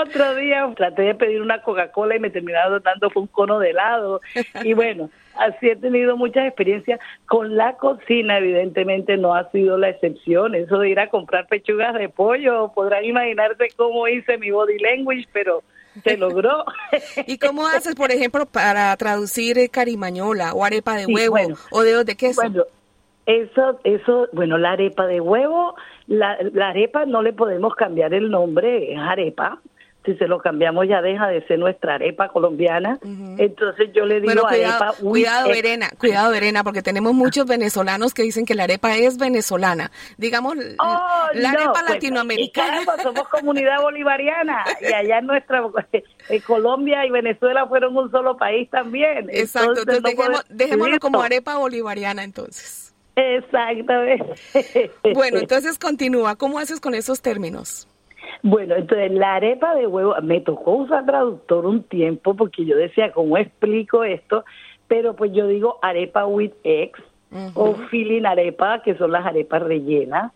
Otro 0.05 0.35
día 0.35 0.71
traté 0.77 1.03
de 1.03 1.15
pedir 1.15 1.41
una 1.41 1.63
Coca-Cola 1.63 2.17
y 2.17 2.21
me 2.21 2.31
terminaron 2.31 2.83
dando 2.83 3.11
un 3.15 3.27
cono 3.27 3.59
de 3.59 3.71
helado. 3.71 4.21
Y 4.63 4.75
bueno, 4.75 5.11
así 5.37 5.71
he 5.71 5.77
tenido 5.77 6.17
muchas 6.17 6.47
experiencias. 6.47 7.01
Con 7.27 7.57
la 7.57 7.77
cocina, 7.77 8.39
evidentemente, 8.39 9.17
no 9.17 9.35
ha 9.35 9.51
sido 9.51 9.79
la 9.79 9.89
excepción. 9.89 10.55
Eso 10.55 10.79
de 10.79 10.91
ir 10.91 11.01
a 11.01 11.09
comprar 11.09 11.47
pechugas 11.47 11.95
de 11.95 12.09
pollo, 12.09 12.73
podrán 12.75 13.05
imaginarse 13.05 13.69
cómo 13.77 14.07
hice 14.09 14.37
mi 14.37 14.51
body 14.51 14.79
language, 14.79 15.27
pero 15.33 15.63
se 16.03 16.17
logró. 16.17 16.65
¿Y 17.27 17.39
cómo 17.39 17.67
haces, 17.67 17.95
por 17.95 18.11
ejemplo, 18.11 18.47
para 18.47 18.95
traducir 18.97 19.71
carimañola 19.71 20.53
o 20.53 20.65
arepa 20.65 20.97
de 20.97 21.07
huevo 21.07 21.37
o 21.71 21.83
dedos 21.83 22.05
de 22.05 22.17
queso? 22.17 22.43
Bueno, 22.43 22.65
eso, 23.27 23.81
eso, 23.85 24.29
bueno, 24.33 24.59
la 24.59 24.73
arepa 24.73 25.07
de 25.07 25.21
huevo, 25.21 25.75
la, 26.07 26.37
la 26.53 26.69
arepa 26.69 27.07
no 27.07 27.23
le 27.23 27.33
podemos 27.33 27.75
cambiar 27.75 28.13
el 28.13 28.31
nombre, 28.31 28.93
es 28.93 28.99
arepa, 28.99 29.61
si 30.05 30.15
se 30.17 30.29
lo 30.29 30.39
cambiamos 30.39 30.87
ya 30.87 31.01
deja 31.01 31.29
de 31.29 31.47
ser 31.47 31.59
nuestra 31.59 31.95
arepa 31.95 32.29
colombiana. 32.29 32.99
Entonces 33.39 33.91
yo 33.95 34.05
le 34.05 34.21
digo 34.21 34.43
cuidado, 34.43 34.85
arepa. 34.85 34.93
cuidado, 35.01 35.49
Verena, 35.49 35.91
cuidado, 35.99 36.31
Verena, 36.31 36.63
porque 36.63 36.83
tenemos 36.83 37.15
muchos 37.15 37.47
venezolanos 37.47 38.13
que 38.13 38.23
dicen 38.23 38.45
que 38.45 38.55
la 38.55 38.65
arepa 38.65 38.97
es 38.97 39.17
venezolana. 39.17 39.91
Digamos, 40.19 40.57
oh, 40.79 41.27
la 41.33 41.51
arepa 41.51 41.73
pues, 41.73 41.91
latinoamericana. 41.91 42.83
Y 42.83 43.03
somos 43.03 43.29
comunidad 43.29 43.81
bolivariana 43.81 44.65
y 44.81 44.93
allá 44.93 45.19
en 45.19 45.27
nuestra 45.27 45.63
en 46.29 46.41
Colombia 46.43 47.07
y 47.07 47.11
Venezuela 47.11 47.67
fueron 47.67 47.97
un 47.97 48.11
solo 48.11 48.37
país 48.37 48.69
también. 48.71 49.31
Exacto, 49.31 49.81
entonces, 49.81 50.45
dejémoslo 50.51 50.99
como 51.01 51.23
arepa 51.23 51.57
bolivariana 51.57 52.25
entonces. 52.25 52.95
Exactamente. 53.17 54.35
Bueno, 55.15 55.39
entonces 55.39 55.79
continúa. 55.79 56.37
¿Cómo 56.37 56.59
haces 56.59 56.81
con 56.81 56.95
esos 56.95 57.23
términos? 57.23 57.87
Bueno, 58.43 58.75
entonces 58.75 59.13
la 59.13 59.37
arepa 59.37 59.75
de 59.75 59.87
huevo, 59.87 60.15
me 60.23 60.41
tocó 60.41 60.73
usar 60.73 61.07
traductor 61.07 61.67
un 61.67 61.83
tiempo 61.83 62.35
porque 62.35 62.65
yo 62.65 62.77
decía, 62.77 63.13
¿cómo 63.13 63.37
explico 63.37 64.05
esto? 64.05 64.45
pero 64.89 65.17
pues 65.17 65.33
yo 65.33 65.47
digo 65.47 65.79
arepa 65.83 66.27
with 66.27 66.53
eggs 66.63 67.01
o 67.55 67.75
filling 67.91 68.27
arepa, 68.27 68.81
que 68.85 68.95
son 68.95 69.11
las 69.11 69.27
arepas 69.27 69.61
rellenas. 69.61 70.31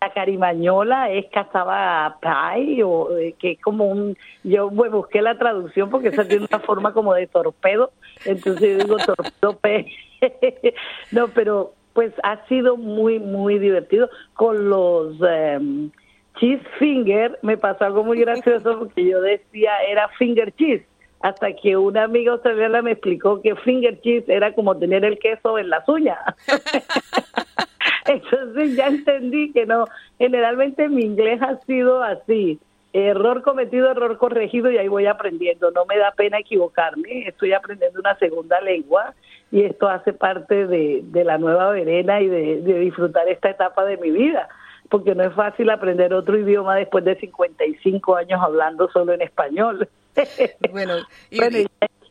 La 0.00 0.10
carimañola 0.14 1.10
es 1.10 1.26
cazaba 1.26 2.16
pie, 2.22 2.82
o 2.82 3.14
eh, 3.18 3.34
que 3.38 3.52
es 3.52 3.60
como 3.60 3.84
un... 3.84 4.16
Yo 4.42 4.70
busqué 4.70 5.20
la 5.20 5.36
traducción 5.36 5.90
porque 5.90 6.08
esa 6.08 6.26
tiene 6.26 6.46
una 6.50 6.60
forma 6.60 6.94
como 6.94 7.12
de 7.12 7.26
torpedo, 7.26 7.92
entonces 8.24 8.78
yo 8.78 8.84
digo 8.84 8.96
torpedo 8.96 9.58
pez. 9.58 9.86
no, 11.12 11.28
pero 11.28 11.74
pues 11.92 12.14
ha 12.22 12.42
sido 12.46 12.78
muy, 12.78 13.18
muy 13.18 13.58
divertido. 13.58 14.08
Con 14.32 14.70
los 14.70 15.20
um, 15.20 15.90
cheese 16.38 16.62
finger 16.78 17.38
me 17.42 17.56
pasó 17.56 17.84
algo 17.84 18.04
muy 18.04 18.18
gracioso 18.18 18.78
porque 18.78 19.04
yo 19.04 19.20
decía 19.20 19.72
era 19.88 20.08
finger 20.18 20.52
cheese 20.52 20.84
hasta 21.20 21.54
que 21.54 21.76
una 21.76 22.04
amiga 22.04 22.32
australiana 22.32 22.82
me 22.82 22.92
explicó 22.92 23.40
que 23.40 23.56
finger 23.56 23.98
cheese 24.02 24.28
era 24.28 24.52
como 24.52 24.76
tener 24.76 25.06
el 25.06 25.18
queso 25.18 25.58
en 25.58 25.70
las 25.70 25.88
uñas. 25.88 26.18
Entonces 28.06 28.76
ya 28.76 28.88
entendí 28.88 29.50
que 29.52 29.64
no, 29.64 29.86
generalmente 30.18 30.86
mi 30.90 31.02
inglés 31.02 31.40
ha 31.40 31.56
sido 31.64 32.02
así, 32.02 32.60
error 32.92 33.40
cometido, 33.40 33.90
error 33.90 34.18
corregido 34.18 34.70
y 34.70 34.76
ahí 34.76 34.88
voy 34.88 35.06
aprendiendo. 35.06 35.70
No 35.70 35.86
me 35.86 35.96
da 35.96 36.12
pena 36.12 36.40
equivocarme, 36.40 37.26
estoy 37.26 37.54
aprendiendo 37.54 38.00
una 38.00 38.18
segunda 38.18 38.60
lengua 38.60 39.14
y 39.50 39.62
esto 39.62 39.88
hace 39.88 40.12
parte 40.12 40.66
de, 40.66 41.00
de 41.04 41.24
la 41.24 41.38
nueva 41.38 41.70
verena 41.70 42.20
y 42.20 42.28
de, 42.28 42.60
de 42.60 42.78
disfrutar 42.80 43.26
esta 43.28 43.48
etapa 43.48 43.86
de 43.86 43.96
mi 43.96 44.10
vida 44.10 44.46
porque 44.88 45.14
no 45.14 45.24
es 45.24 45.34
fácil 45.34 45.70
aprender 45.70 46.12
otro 46.14 46.38
idioma 46.38 46.76
después 46.76 47.04
de 47.04 47.16
55 47.16 48.16
años 48.16 48.40
hablando 48.42 48.88
solo 48.90 49.12
en 49.12 49.22
español. 49.22 49.88
Bueno, 50.70 50.94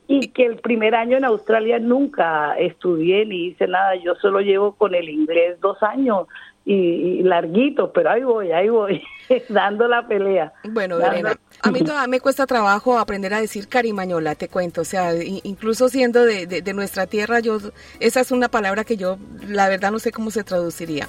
y, 0.08 0.28
que 0.28 0.46
el 0.46 0.58
primer 0.58 0.94
año 0.94 1.16
en 1.16 1.24
Australia 1.24 1.80
nunca 1.80 2.54
estudié 2.58 3.26
ni 3.26 3.48
hice 3.48 3.66
nada, 3.68 3.96
yo 3.96 4.16
solo 4.16 4.42
llevo 4.42 4.74
con 4.74 4.94
el 4.94 5.08
inglés 5.08 5.60
dos 5.62 5.82
años 5.82 6.28
y, 6.66 7.24
larguito, 7.24 7.92
pero 7.94 8.12
ahí 8.12 8.24
voy, 8.24 8.52
ahí 8.52 8.70
voy, 8.70 9.02
dando 9.50 9.88
la 9.88 10.06
pelea. 10.06 10.54
Bueno, 10.70 10.98
Verena, 10.98 11.38
a 11.62 11.72
mí 11.72 11.80
todavía 11.80 12.08
me 12.08 12.20
cuesta 12.20 12.46
trabajo 12.46 13.00
aprender 13.00 13.34
a 13.34 13.42
decir 13.42 13.70
carimañola, 13.70 14.36
te 14.36 14.50
cuento, 14.50 14.82
o 14.82 14.86
sea, 14.86 15.14
incluso 15.44 15.88
siendo 15.88 16.26
de, 16.26 16.46
de 16.46 16.74
nuestra 16.74 17.08
tierra, 17.08 17.40
yo 17.40 17.58
esa 18.00 18.20
es 18.20 18.32
una 18.32 18.50
palabra 18.50 18.84
que 18.84 18.98
yo, 18.98 19.18
la 19.48 19.70
verdad, 19.70 19.92
no 19.92 20.00
sé 20.00 20.12
cómo 20.12 20.32
se 20.32 20.44
traduciría. 20.44 21.08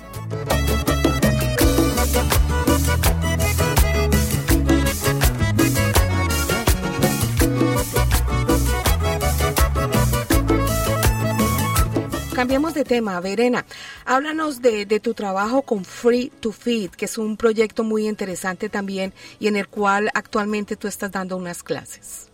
Cambiemos 12.34 12.74
de 12.74 12.82
tema, 12.84 13.20
Verena. 13.20 13.64
Háblanos 14.06 14.60
de, 14.60 14.86
tu 14.98 15.14
trabajo 15.14 15.62
con 15.62 15.84
Free 15.84 16.32
to 16.40 16.50
Feed, 16.50 16.90
que 16.90 17.04
es 17.04 17.16
un 17.16 17.36
proyecto 17.36 17.84
muy 17.84 18.08
interesante 18.08 18.68
también 18.68 19.12
y 19.38 19.46
en 19.46 19.54
el 19.54 19.68
cual 19.68 20.08
actualmente 20.14 20.74
tú 20.74 20.88
estás 20.88 21.12
dando 21.12 21.36
unas 21.36 21.62
clases. 21.62 22.32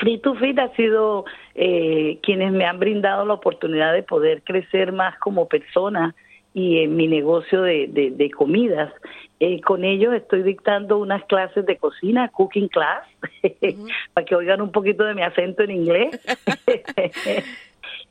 Free 0.00 0.18
to 0.18 0.34
Feed 0.34 0.58
ha 0.58 0.74
sido 0.74 1.26
eh, 1.54 2.18
quienes 2.24 2.52
me 2.52 2.64
han 2.64 2.80
brindado 2.80 3.24
la 3.24 3.34
oportunidad 3.34 3.92
de 3.92 4.02
poder 4.02 4.42
crecer 4.42 4.92
más 4.92 5.16
como 5.20 5.46
persona 5.46 6.14
y 6.52 6.78
en 6.78 6.96
mi 6.96 7.06
negocio 7.06 7.62
de, 7.62 8.32
comidas. 8.36 8.92
Eh, 9.38 9.60
con 9.60 9.84
ellos 9.84 10.12
estoy 10.12 10.42
dictando 10.42 10.98
unas 10.98 11.24
clases 11.26 11.64
de 11.64 11.76
cocina, 11.76 12.28
cooking 12.28 12.68
class, 12.68 13.06
para 14.12 14.24
que 14.26 14.34
oigan 14.34 14.60
un 14.60 14.72
poquito 14.72 15.04
de 15.04 15.14
mi 15.14 15.22
acento 15.22 15.62
en 15.62 15.70
inglés. 15.70 16.20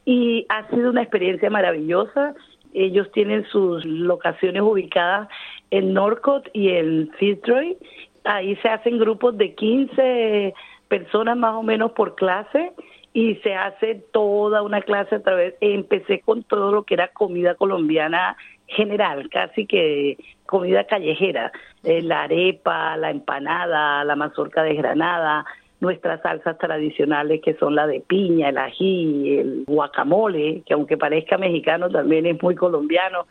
y 0.09 0.47
ha 0.49 0.67
sido 0.69 0.89
una 0.89 1.03
experiencia 1.03 1.51
maravillosa. 1.51 2.33
Ellos 2.73 3.11
tienen 3.11 3.45
sus 3.45 3.85
locaciones 3.85 4.63
ubicadas 4.63 5.29
en 5.69 5.93
Norcott 5.93 6.49
y 6.51 6.69
en 6.69 7.11
Fitzroy. 7.19 7.77
Ahí 8.23 8.55
se 8.55 8.69
hacen 8.69 8.97
grupos 8.97 9.37
de 9.37 9.53
15 9.53 10.55
personas 10.87 11.37
más 11.37 11.53
o 11.53 11.61
menos 11.61 11.91
por 11.91 12.15
clase 12.15 12.71
y 13.13 13.35
se 13.43 13.53
hace 13.53 14.03
toda 14.11 14.63
una 14.63 14.81
clase 14.81 15.13
a 15.13 15.21
través. 15.21 15.53
Empecé 15.61 16.21
con 16.21 16.41
todo 16.41 16.71
lo 16.71 16.85
que 16.85 16.95
era 16.95 17.09
comida 17.09 17.53
colombiana 17.53 18.35
general, 18.65 19.29
casi 19.29 19.67
que 19.67 20.17
comida 20.47 20.85
callejera, 20.85 21.51
eh, 21.83 22.01
la 22.01 22.23
arepa, 22.23 22.97
la 22.97 23.11
empanada, 23.11 24.03
la 24.03 24.15
mazorca 24.15 24.63
de 24.63 24.73
granada, 24.73 25.45
nuestras 25.79 26.21
salsas 26.21 26.57
tradicionales 26.57 27.41
que 27.41 27.55
son 27.55 27.75
la 27.75 27.87
de 27.87 28.01
piña, 28.01 28.49
el 28.49 28.57
ají, 28.57 29.37
el 29.37 29.63
guacamole, 29.65 30.61
que 30.65 30.73
aunque 30.73 30.97
parezca 30.97 31.37
mexicano 31.37 31.89
también 31.89 32.25
es 32.25 32.41
muy 32.41 32.55
colombiano. 32.55 33.25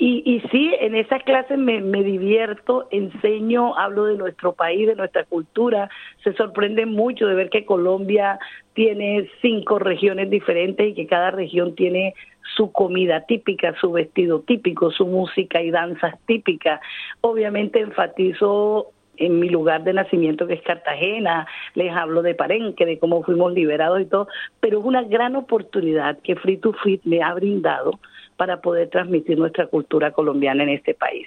Y, 0.00 0.22
y 0.24 0.40
sí, 0.50 0.72
en 0.78 0.94
esas 0.94 1.24
clases 1.24 1.58
me, 1.58 1.80
me 1.80 2.04
divierto, 2.04 2.86
enseño, 2.92 3.76
hablo 3.76 4.04
de 4.04 4.16
nuestro 4.16 4.52
país, 4.52 4.86
de 4.86 4.94
nuestra 4.94 5.24
cultura. 5.24 5.90
Se 6.22 6.34
sorprende 6.34 6.86
mucho 6.86 7.26
de 7.26 7.34
ver 7.34 7.50
que 7.50 7.64
Colombia 7.64 8.38
tiene 8.74 9.28
cinco 9.42 9.80
regiones 9.80 10.30
diferentes 10.30 10.86
y 10.86 10.94
que 10.94 11.08
cada 11.08 11.32
región 11.32 11.74
tiene 11.74 12.14
su 12.56 12.70
comida 12.70 13.26
típica, 13.26 13.74
su 13.80 13.90
vestido 13.90 14.40
típico, 14.42 14.92
su 14.92 15.04
música 15.04 15.60
y 15.60 15.72
danzas 15.72 16.14
típicas. 16.26 16.80
Obviamente 17.20 17.80
enfatizo 17.80 18.92
en 19.18 19.38
mi 19.40 19.48
lugar 19.48 19.84
de 19.84 19.92
nacimiento 19.92 20.46
que 20.46 20.54
es 20.54 20.62
Cartagena, 20.62 21.46
les 21.74 21.92
hablo 21.92 22.22
de 22.22 22.34
Parenque, 22.34 22.86
de 22.86 22.98
cómo 22.98 23.22
fuimos 23.22 23.52
liberados 23.52 24.00
y 24.00 24.06
todo, 24.06 24.28
pero 24.60 24.80
es 24.80 24.84
una 24.84 25.02
gran 25.02 25.36
oportunidad 25.36 26.18
que 26.20 26.36
Free 26.36 26.58
to 26.58 26.72
Fit 26.82 27.02
me 27.04 27.22
ha 27.22 27.34
brindado 27.34 27.98
para 28.36 28.60
poder 28.60 28.88
transmitir 28.88 29.36
nuestra 29.36 29.66
cultura 29.66 30.12
colombiana 30.12 30.62
en 30.62 30.70
este 30.70 30.94
país. 30.94 31.26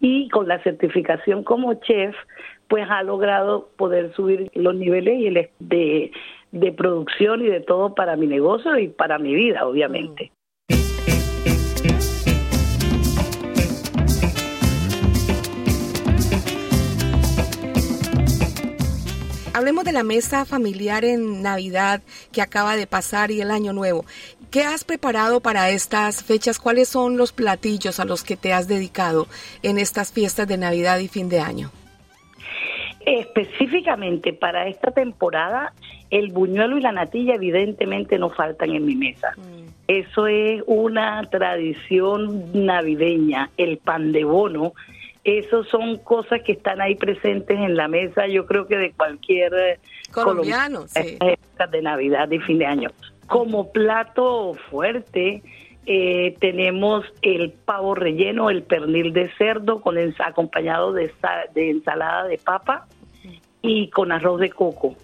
Y 0.00 0.28
con 0.28 0.48
la 0.48 0.62
certificación 0.62 1.42
como 1.42 1.74
chef, 1.74 2.14
pues 2.68 2.88
ha 2.88 3.02
logrado 3.02 3.68
poder 3.76 4.12
subir 4.14 4.50
los 4.54 4.74
niveles 4.74 5.18
y 5.18 5.26
el 5.26 5.50
de, 5.58 6.12
de 6.52 6.72
producción 6.72 7.42
y 7.42 7.48
de 7.48 7.60
todo 7.60 7.94
para 7.94 8.16
mi 8.16 8.26
negocio 8.26 8.78
y 8.78 8.88
para 8.88 9.18
mi 9.18 9.34
vida, 9.34 9.66
obviamente. 9.66 10.30
Hablemos 19.54 19.84
de 19.84 19.92
la 19.92 20.02
mesa 20.02 20.46
familiar 20.46 21.04
en 21.04 21.42
Navidad 21.42 22.00
que 22.32 22.40
acaba 22.40 22.74
de 22.74 22.86
pasar 22.86 23.30
y 23.30 23.42
el 23.42 23.50
Año 23.50 23.74
Nuevo. 23.74 24.06
¿Qué 24.50 24.62
has 24.62 24.82
preparado 24.82 25.40
para 25.40 25.68
estas 25.68 26.24
fechas? 26.24 26.58
¿Cuáles 26.58 26.88
son 26.88 27.18
los 27.18 27.32
platillos 27.32 28.00
a 28.00 28.06
los 28.06 28.24
que 28.24 28.36
te 28.36 28.54
has 28.54 28.66
dedicado 28.66 29.26
en 29.62 29.78
estas 29.78 30.10
fiestas 30.10 30.48
de 30.48 30.56
Navidad 30.56 30.98
y 31.00 31.08
fin 31.08 31.28
de 31.28 31.40
año? 31.40 31.70
Específicamente 33.04 34.32
para 34.32 34.68
esta 34.68 34.90
temporada, 34.90 35.74
el 36.10 36.32
buñuelo 36.32 36.78
y 36.78 36.80
la 36.80 36.92
natilla 36.92 37.34
evidentemente 37.34 38.18
no 38.18 38.30
faltan 38.30 38.70
en 38.70 38.86
mi 38.86 38.94
mesa. 38.94 39.34
Mm. 39.36 39.68
Eso 39.86 40.28
es 40.28 40.62
una 40.66 41.28
tradición 41.30 42.46
navideña, 42.54 43.50
el 43.58 43.76
pan 43.76 44.12
de 44.12 44.24
bono 44.24 44.72
esos 45.24 45.68
son 45.68 45.98
cosas 45.98 46.42
que 46.42 46.52
están 46.52 46.80
ahí 46.80 46.96
presentes 46.96 47.56
en 47.58 47.76
la 47.76 47.88
mesa, 47.88 48.26
yo 48.26 48.46
creo 48.46 48.66
que 48.66 48.76
de 48.76 48.92
cualquier 48.92 49.54
eh, 49.54 49.80
colombiano, 50.10 50.86
sí. 50.88 51.18
de 51.70 51.82
Navidad 51.82 52.30
y 52.30 52.40
fin 52.40 52.58
de 52.58 52.66
año. 52.66 52.90
Como 53.26 53.70
plato 53.70 54.54
fuerte 54.68 55.42
eh, 55.86 56.36
tenemos 56.40 57.04
el 57.22 57.52
pavo 57.52 57.94
relleno, 57.94 58.50
el 58.50 58.62
pernil 58.62 59.12
de 59.12 59.30
cerdo 59.38 59.80
con 59.80 59.96
acompañado 60.18 60.92
de, 60.92 61.12
de 61.54 61.70
ensalada 61.70 62.24
de 62.24 62.38
papa 62.38 62.86
y 63.62 63.90
con 63.90 64.10
arroz 64.10 64.40
de 64.40 64.50
coco 64.50 64.96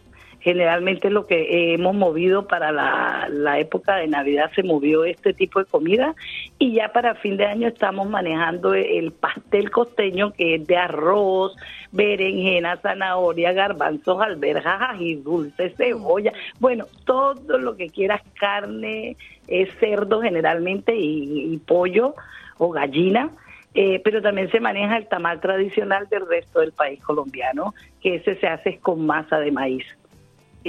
generalmente 0.49 1.11
lo 1.11 1.27
que 1.27 1.75
hemos 1.75 1.95
movido 1.95 2.47
para 2.47 2.73
la, 2.73 3.59
época 3.59 3.97
de 3.97 4.09
Navidad 4.09 4.51
se 4.55 4.63
movió 4.63 5.05
este 5.05 5.35
tipo 5.35 5.59
de 5.59 5.67
comida 5.67 6.15
y 6.59 6.73
ya 6.75 6.91
para 6.93 7.17
fin 7.17 7.37
de 7.37 7.45
año 7.45 7.69
estamos 7.69 8.09
manejando 8.09 8.73
el 8.73 9.13
pastel 9.13 9.71
costeño 9.71 10.33
que 10.33 10.55
es 10.55 10.67
de 10.67 10.77
arroz, 10.77 11.55
berenjena, 11.93 12.77
zanahoria, 12.77 13.53
garbanzos, 13.53 14.23
alberjas 14.23 14.99
y 15.01 15.17
dulce, 15.17 15.71
cebolla, 15.71 16.33
bueno, 16.61 16.87
todo 17.05 17.59
lo 17.59 17.77
que 17.77 17.89
quieras, 17.89 18.23
carne, 18.41 19.17
es 19.49 19.69
cerdo 19.81 20.23
generalmente 20.23 20.95
y, 20.97 21.59
pollo 21.67 22.15
o 22.57 22.71
gallina. 22.71 23.31
Eh, 23.75 24.01
pero 24.03 24.23
también 24.23 24.51
se 24.51 24.61
maneja 24.61 24.97
el 24.97 25.07
tamal 25.09 25.41
tradicional 25.41 26.09
del 26.09 26.27
resto 26.27 26.61
del 26.61 26.73
país 26.73 27.01
colombiano, 27.03 27.75
que 28.01 28.17
ese 28.17 28.35
se 28.37 28.47
hace 28.47 28.79
con 28.79 29.05
masa 29.05 29.39
de 29.39 29.53
maíz. 29.53 29.85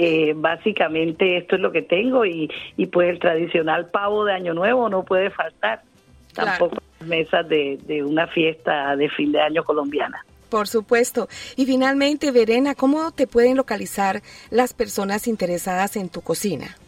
Eh, 0.02 0.32
básicamente 0.34 1.36
esto 1.36 1.56
es 1.56 1.60
lo 1.60 1.72
que 1.72 1.82
tengo 1.82 2.24
y, 2.24 2.50
y 2.78 2.86
pues 2.86 3.10
el 3.10 3.18
tradicional 3.18 3.90
pavo 3.90 4.24
de 4.24 4.32
Año 4.32 4.54
Nuevo 4.54 4.88
no 4.88 5.04
puede 5.04 5.28
faltar. 5.28 5.82
Tampoco 6.32 6.78
en 7.00 7.08
mesas 7.08 7.46
de, 7.46 7.78
de 7.84 8.02
una 8.02 8.26
fiesta 8.26 8.96
de 8.96 9.10
fin 9.10 9.30
de 9.30 9.42
año 9.42 9.62
colombiana. 9.62 10.24
Por 10.48 10.68
supuesto. 10.68 11.28
Y 11.54 11.66
finalmente, 11.66 12.30
Verena, 12.30 12.74
¿cómo 12.74 13.10
te 13.12 13.26
pueden 13.26 13.58
localizar 13.58 14.22
las 14.48 14.72
personas 14.72 15.28
interesadas 15.28 15.96
en 15.96 16.08
tu 16.08 16.22
cocina? 16.22 16.78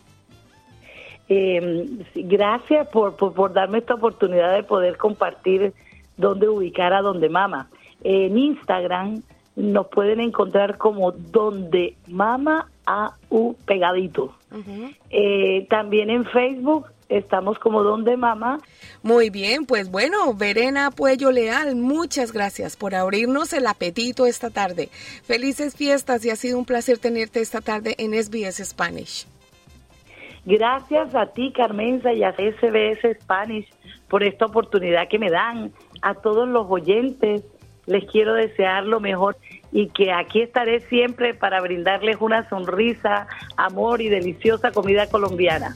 Eh, 1.29 1.87
gracias 2.15 2.89
por, 2.89 3.17
por, 3.17 3.53
darme 3.53 3.79
esta 3.79 3.93
oportunidad 3.93 4.55
de 4.55 4.63
poder 4.63 4.97
compartir 4.97 5.75
dónde 6.17 6.49
ubicar 6.49 6.95
a 6.95 7.03
Donde 7.03 7.29
Mama. 7.29 7.69
En 8.03 8.39
Instagram 8.39 9.23
nos 9.57 9.89
pueden 9.89 10.21
encontrar 10.21 10.79
como 10.79 11.13
Donde 11.13 11.97
Mama 12.09 12.69
AU 12.87 13.57
pegadito. 13.67 14.35
Eh, 15.11 15.67
también 15.71 16.11
en 16.11 16.25
Facebook 16.27 16.87
estamos 17.09 17.59
como 17.59 17.83
Donde 17.83 18.17
Mama. 18.17 18.61
Muy 19.03 19.31
bien, 19.31 19.67
pues 19.67 19.91
bueno, 19.91 20.35
Verena 20.35 20.91
Puello 20.91 21.31
Leal, 21.31 21.77
muchas 21.77 22.33
gracias 22.33 22.77
por 22.77 22.95
abrirnos 22.95 23.53
el 23.53 23.67
apetito 23.67 24.27
esta 24.27 24.51
tarde. 24.51 24.89
Felices 25.25 25.77
fiestas 25.77 26.25
y 26.25 26.31
ha 26.31 26.37
sido 26.37 26.59
un 26.59 26.65
placer 26.65 26.99
tenerte 26.99 27.41
esta 27.41 27.61
tarde 27.61 27.95
en 27.99 28.13
SBS 28.13 28.65
Spanish. 28.65 29.27
Gracias 30.45 31.15
a 31.15 31.27
ti, 31.27 31.53
Carmenza, 31.53 32.13
y 32.13 32.25
a 32.25 32.33
SBS 32.33 33.17
Spanish 33.23 33.69
por 34.09 34.25
esta 34.25 34.47
oportunidad 34.47 35.09
que 35.09 35.19
me 35.19 35.31
dan. 35.31 35.73
A 36.05 36.15
todos 36.15 36.49
los 36.49 36.67
oyentes 36.69 37.45
les 37.87 38.05
quiero 38.11 38.35
desear 38.35 38.85
lo 38.85 39.01
mejor 39.01 39.37
y 39.73 39.89
que 39.89 40.13
aquí 40.13 40.43
estaré 40.43 40.81
siempre 40.81 41.35
para 41.35 41.61
brindarles 41.61 42.17
una 42.21 42.49
sonrisa, 42.49 43.27
amor 43.57 44.01
y 44.01 44.09
deliciosa 44.09 44.71
comida 44.71 45.09
colombiana. 45.09 45.73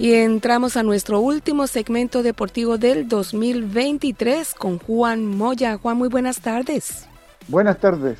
Y 0.00 0.14
entramos 0.14 0.78
a 0.78 0.82
nuestro 0.82 1.20
último 1.20 1.66
segmento 1.66 2.22
deportivo 2.22 2.78
del 2.78 3.06
2023 3.06 4.54
con 4.54 4.78
Juan 4.78 5.26
Moya. 5.26 5.76
Juan, 5.76 5.98
muy 5.98 6.08
buenas 6.08 6.40
tardes. 6.40 7.04
Buenas 7.48 7.78
tardes. 7.80 8.16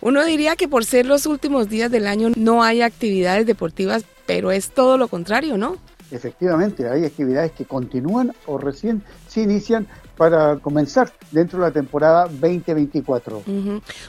Uno 0.00 0.24
diría 0.24 0.56
que 0.56 0.68
por 0.68 0.86
ser 0.86 1.04
los 1.04 1.26
últimos 1.26 1.68
días 1.68 1.90
del 1.90 2.06
año 2.06 2.30
no 2.34 2.62
hay 2.62 2.80
actividades 2.80 3.44
deportivas, 3.44 4.06
pero 4.24 4.52
es 4.52 4.70
todo 4.70 4.96
lo 4.96 5.08
contrario, 5.08 5.58
¿no? 5.58 5.76
Efectivamente, 6.10 6.88
hay 6.88 7.04
actividades 7.04 7.52
que 7.52 7.66
continúan 7.66 8.32
o 8.46 8.56
recién 8.56 9.02
se 9.26 9.42
inician 9.42 9.86
para 10.18 10.56
comenzar 10.56 11.12
dentro 11.30 11.60
de 11.60 11.66
la 11.66 11.70
temporada 11.72 12.24
2024. 12.24 13.44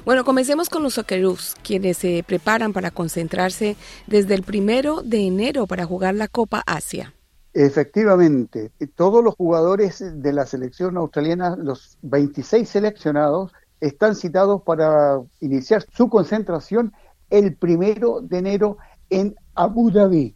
Bueno, 0.04 0.26
comencemos 0.26 0.68
con 0.68 0.82
los 0.82 0.96
Socceroos, 0.96 1.56
quienes 1.64 1.98
se 1.98 2.24
preparan 2.28 2.74
para 2.74 2.90
concentrarse 2.90 3.78
desde 4.08 4.34
el 4.34 4.42
primero 4.42 5.04
de 5.04 5.28
enero 5.28 5.68
para 5.68 5.86
jugar 5.86 6.16
la 6.16 6.28
Copa 6.28 6.64
Asia. 6.66 7.14
Efectivamente, 7.54 8.72
todos 8.96 9.24
los 9.24 9.36
jugadores 9.36 10.04
de 10.04 10.34
la 10.34 10.48
selección 10.48 10.98
australiana, 10.98 11.56
los 11.56 11.98
26 12.02 12.68
seleccionados, 12.68 13.52
están 13.80 14.16
citados 14.16 14.64
para 14.64 15.22
iniciar 15.40 15.86
su 15.96 16.10
concentración 16.10 16.92
el 17.30 17.56
primero 17.56 18.20
de 18.22 18.40
enero 18.40 18.78
en 19.12 19.36
Abu 19.54 19.92
Dhabi, 19.92 20.36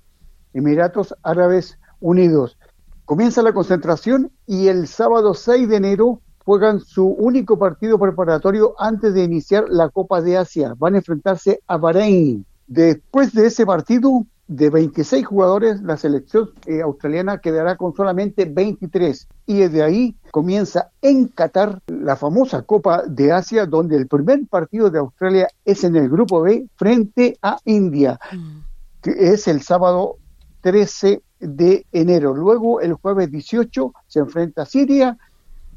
Emiratos 0.53 1.15
Árabes 1.23 1.79
Unidos. 1.99 2.57
Comienza 3.05 3.41
la 3.41 3.53
concentración 3.53 4.31
y 4.47 4.67
el 4.67 4.87
sábado 4.87 5.33
6 5.33 5.67
de 5.67 5.75
enero 5.75 6.21
juegan 6.45 6.79
su 6.79 7.05
único 7.07 7.57
partido 7.57 7.99
preparatorio 7.99 8.75
antes 8.77 9.13
de 9.13 9.23
iniciar 9.23 9.65
la 9.69 9.89
Copa 9.89 10.21
de 10.21 10.37
Asia. 10.37 10.73
Van 10.77 10.95
a 10.95 10.97
enfrentarse 10.97 11.61
a 11.67 11.77
Bahrein. 11.77 12.45
Después 12.67 13.33
de 13.33 13.47
ese 13.47 13.65
partido, 13.65 14.25
de 14.47 14.69
26 14.69 15.25
jugadores, 15.25 15.81
la 15.81 15.97
selección 15.97 16.51
eh, 16.65 16.81
australiana 16.81 17.39
quedará 17.39 17.77
con 17.77 17.95
solamente 17.95 18.45
23. 18.45 19.27
Y 19.45 19.57
desde 19.57 19.83
ahí 19.83 20.15
comienza 20.31 20.91
en 21.01 21.27
Qatar 21.27 21.81
la 21.87 22.15
famosa 22.15 22.61
Copa 22.63 23.03
de 23.07 23.31
Asia, 23.31 23.65
donde 23.65 23.95
el 23.95 24.07
primer 24.07 24.45
partido 24.47 24.89
de 24.89 24.99
Australia 24.99 25.47
es 25.65 25.83
en 25.83 25.95
el 25.95 26.09
grupo 26.09 26.41
B 26.41 26.67
frente 26.75 27.37
a 27.41 27.57
India, 27.65 28.19
mm. 28.31 28.57
que 29.01 29.11
es 29.33 29.47
el 29.47 29.61
sábado 29.61 30.17
13 30.61 31.21
de 31.43 31.85
enero. 31.91 32.33
Luego, 32.33 32.81
el 32.81 32.93
jueves 32.93 33.31
18, 33.31 33.93
se 34.07 34.19
enfrenta 34.19 34.63
a 34.63 34.65
Siria 34.65 35.17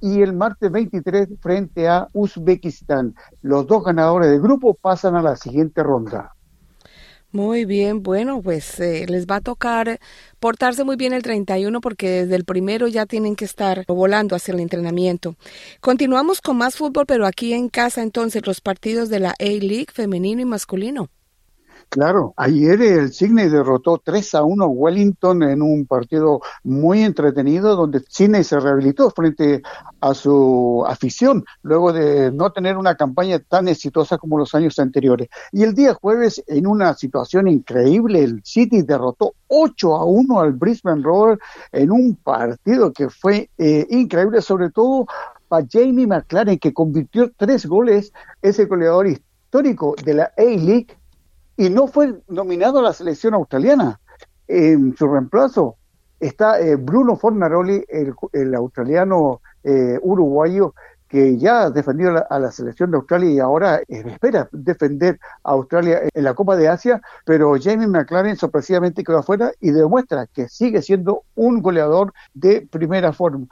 y 0.00 0.22
el 0.22 0.32
martes 0.32 0.70
23 0.70 1.28
frente 1.40 1.88
a 1.88 2.08
Uzbekistán. 2.12 3.14
Los 3.42 3.66
dos 3.66 3.84
ganadores 3.84 4.30
del 4.30 4.40
grupo 4.40 4.74
pasan 4.74 5.16
a 5.16 5.22
la 5.22 5.36
siguiente 5.36 5.82
ronda. 5.82 6.32
Muy 7.32 7.64
bien, 7.66 8.02
bueno, 8.02 8.40
pues 8.40 8.80
eh, 8.80 9.04
les 9.08 9.26
va 9.26 9.36
a 9.36 9.40
tocar 9.40 9.98
portarse 10.40 10.84
muy 10.84 10.96
bien 10.96 11.12
el 11.12 11.22
31 11.22 11.80
porque 11.80 12.08
desde 12.08 12.36
el 12.36 12.44
primero 12.44 12.88
ya 12.88 13.04
tienen 13.04 13.36
que 13.36 13.44
estar 13.44 13.84
volando 13.88 14.36
hacia 14.36 14.54
el 14.54 14.60
entrenamiento. 14.60 15.34
Continuamos 15.80 16.40
con 16.40 16.56
más 16.56 16.76
fútbol, 16.76 17.04
pero 17.04 17.26
aquí 17.26 17.52
en 17.52 17.68
casa 17.68 18.02
entonces 18.02 18.46
los 18.46 18.60
partidos 18.60 19.10
de 19.10 19.20
la 19.20 19.34
A-League 19.38 19.88
femenino 19.92 20.40
y 20.40 20.46
masculino. 20.46 21.10
Claro, 21.88 22.34
ayer 22.36 22.82
el 22.82 23.12
Sydney 23.12 23.48
derrotó 23.48 23.98
3 24.04 24.34
a 24.34 24.42
1 24.42 24.64
a 24.64 24.66
Wellington 24.66 25.42
en 25.44 25.62
un 25.62 25.86
partido 25.86 26.40
muy 26.62 27.02
entretenido 27.02 27.74
donde 27.74 28.02
Sydney 28.08 28.44
se 28.44 28.60
rehabilitó 28.60 29.10
frente 29.10 29.62
a 30.00 30.12
su 30.12 30.84
afición 30.86 31.44
luego 31.62 31.92
de 31.92 32.32
no 32.32 32.50
tener 32.50 32.76
una 32.76 32.96
campaña 32.96 33.38
tan 33.38 33.68
exitosa 33.68 34.18
como 34.18 34.36
los 34.36 34.54
años 34.54 34.78
anteriores. 34.78 35.28
Y 35.52 35.62
el 35.62 35.74
día 35.74 35.94
jueves, 35.94 36.42
en 36.48 36.66
una 36.66 36.92
situación 36.94 37.48
increíble, 37.48 38.22
el 38.22 38.42
City 38.44 38.82
derrotó 38.82 39.34
8 39.46 39.96
a 39.96 40.04
1 40.04 40.40
al 40.40 40.52
Brisbane 40.52 41.02
Roar 41.02 41.38
en 41.72 41.92
un 41.92 42.16
partido 42.16 42.92
que 42.92 43.08
fue 43.08 43.48
eh, 43.56 43.86
increíble, 43.88 44.42
sobre 44.42 44.70
todo 44.70 45.06
para 45.48 45.66
Jamie 45.70 46.06
McLaren, 46.06 46.58
que 46.58 46.74
convirtió 46.74 47.30
tres 47.36 47.64
goles, 47.64 48.12
ese 48.42 48.66
goleador 48.66 49.06
histórico 49.06 49.94
de 50.04 50.14
la 50.14 50.32
A-League 50.36 50.88
y 51.56 51.70
no 51.70 51.86
fue 51.86 52.20
nominado 52.28 52.80
a 52.80 52.82
la 52.82 52.92
selección 52.92 53.34
australiana. 53.34 54.00
En 54.48 54.96
su 54.96 55.08
reemplazo 55.08 55.76
está 56.20 56.60
eh, 56.60 56.76
Bruno 56.76 57.16
Fornaroli, 57.16 57.84
el, 57.88 58.54
australiano 58.54 59.40
eh, 59.64 59.98
uruguayo, 60.02 60.74
que 61.08 61.38
ya 61.38 61.62
ha 61.62 61.70
defendido 61.70 62.24
a 62.28 62.38
la 62.38 62.50
selección 62.50 62.90
de 62.90 62.96
Australia 62.96 63.30
y 63.30 63.38
ahora 63.38 63.76
eh, 63.88 64.02
espera 64.06 64.48
defender 64.52 65.20
a 65.44 65.52
Australia 65.52 66.00
en 66.12 66.24
la 66.24 66.34
Copa 66.34 66.56
de 66.56 66.68
Asia, 66.68 67.00
pero 67.24 67.54
Jamie 67.60 67.86
McLaren 67.86 68.36
sorpresivamente 68.36 69.04
quedó 69.04 69.18
afuera 69.18 69.52
y 69.60 69.70
demuestra 69.70 70.26
que 70.26 70.48
sigue 70.48 70.82
siendo 70.82 71.22
un 71.34 71.62
goleador 71.62 72.12
de 72.34 72.66
primera 72.70 73.12
forma. 73.12 73.46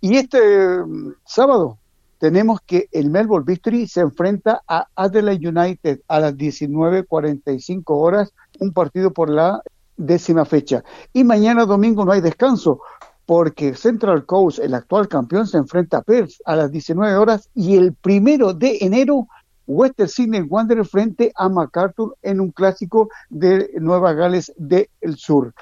Y 0.00 0.16
este 0.16 0.38
mm, 0.84 1.14
sábado 1.24 1.78
tenemos 2.22 2.60
que 2.60 2.88
el 2.92 3.10
Melbourne 3.10 3.44
Victory 3.44 3.88
se 3.88 4.00
enfrenta 4.00 4.62
a 4.68 4.86
Adelaide 4.94 5.48
United 5.48 6.02
a 6.06 6.20
las 6.20 6.36
19.45 6.36 7.82
horas, 7.86 8.32
un 8.60 8.72
partido 8.72 9.12
por 9.12 9.28
la 9.28 9.60
décima 9.96 10.44
fecha. 10.44 10.84
Y 11.12 11.24
mañana 11.24 11.66
domingo 11.66 12.04
no 12.04 12.12
hay 12.12 12.20
descanso, 12.20 12.78
porque 13.26 13.74
Central 13.74 14.24
Coast, 14.24 14.60
el 14.60 14.72
actual 14.74 15.08
campeón, 15.08 15.48
se 15.48 15.58
enfrenta 15.58 15.96
a 15.96 16.02
Perth 16.02 16.34
a 16.44 16.54
las 16.54 16.70
19 16.70 17.16
horas 17.16 17.50
y 17.56 17.74
el 17.74 17.92
primero 17.92 18.54
de 18.54 18.78
enero 18.82 19.26
Western 19.66 20.08
Sydney 20.08 20.42
Wanderers 20.42 20.90
frente 20.90 21.32
a 21.34 21.48
MacArthur 21.48 22.16
en 22.22 22.40
un 22.40 22.52
clásico 22.52 23.08
de 23.30 23.68
Nueva 23.80 24.12
Gales 24.12 24.52
del 24.56 24.86
Sur. 25.16 25.52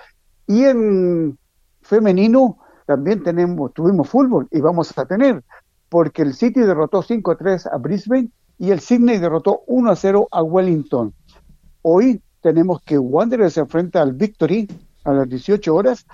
Y 0.47 0.65
en 0.65 1.39
femenino 1.81 2.59
también 2.85 3.23
tenemos, 3.23 3.73
tuvimos 3.73 4.11
fútbol 4.11 4.47
y 4.51 4.61
vamos 4.61 4.93
a 4.99 5.07
tener 5.07 5.43
porque 5.91 6.23
el 6.23 6.33
City 6.33 6.61
derrotó 6.61 7.03
5-3 7.03 7.69
a 7.71 7.77
Brisbane 7.77 8.31
y 8.59 8.71
el 8.71 8.81
Sydney 8.81 9.19
derrotó 9.19 9.63
1-0 9.67 10.29
a 10.31 10.43
Wellington. 10.43 11.13
Hoy 11.83 12.23
tenemos 12.41 12.81
que 12.83 12.99
Wanderers 12.99 13.55
se 13.55 13.61
enfrenta 13.61 14.01
al 14.01 14.15
Victory 14.15 14.69
a 15.05 15.13
las 15.13 15.29
18 15.29 15.75
horas 15.75 16.07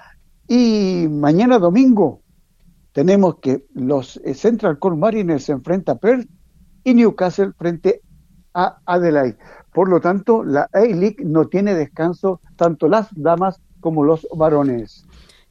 y 0.49 1.07
mañana 1.11 1.59
domingo 1.59 2.23
tenemos 2.93 3.39
que 3.41 3.67
los 3.75 4.17
eh, 4.25 4.33
Central 4.35 4.79
Coast 4.79 4.97
Mariners 4.97 5.45
se 5.45 5.53
enfrenta 5.53 5.93
a 5.93 5.99
Perth 5.99 6.27
y 6.83 6.95
Newcastle 6.95 7.53
frente 7.59 8.01
a 8.55 8.79
Adelaide. 8.87 9.37
Por 9.75 9.91
lo 9.91 10.01
tanto, 10.01 10.43
la 10.43 10.69
A-League 10.73 11.23
no 11.23 11.49
tiene 11.49 11.75
descanso 11.75 12.41
tanto 12.57 12.89
las 12.89 13.09
damas 13.15 13.61
como 13.81 14.03
los 14.03 14.27
varones. 14.35 15.06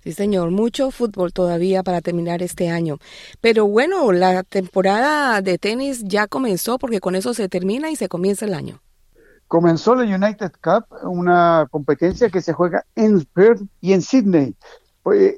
Sí, 0.05 0.13
señor, 0.13 0.51
mucho 0.51 0.91
fútbol 0.91 1.33
todavía 1.33 1.81
para 1.81 1.99
terminar 1.99 2.43
este 2.43 2.69
año. 2.69 2.99
Pero 3.41 3.65
bueno, 3.65 4.11
la 4.11 4.43
temporada 4.43 5.41
de 5.41 5.57
tenis 5.57 6.03
ya 6.03 6.27
comenzó 6.27 6.77
porque 6.77 6.99
con 6.99 7.15
eso 7.15 7.33
se 7.33 7.49
termina 7.49 7.89
y 7.89 7.95
se 7.95 8.07
comienza 8.07 8.45
el 8.45 8.53
año. 8.53 8.83
Comenzó 9.47 9.95
la 9.95 10.03
United 10.03 10.51
Cup, 10.63 10.85
una 11.09 11.67
competencia 11.71 12.29
que 12.29 12.43
se 12.43 12.53
juega 12.53 12.85
en 12.95 13.25
Perth 13.33 13.63
y 13.81 13.93
en 13.93 14.03
Sydney. 14.03 14.55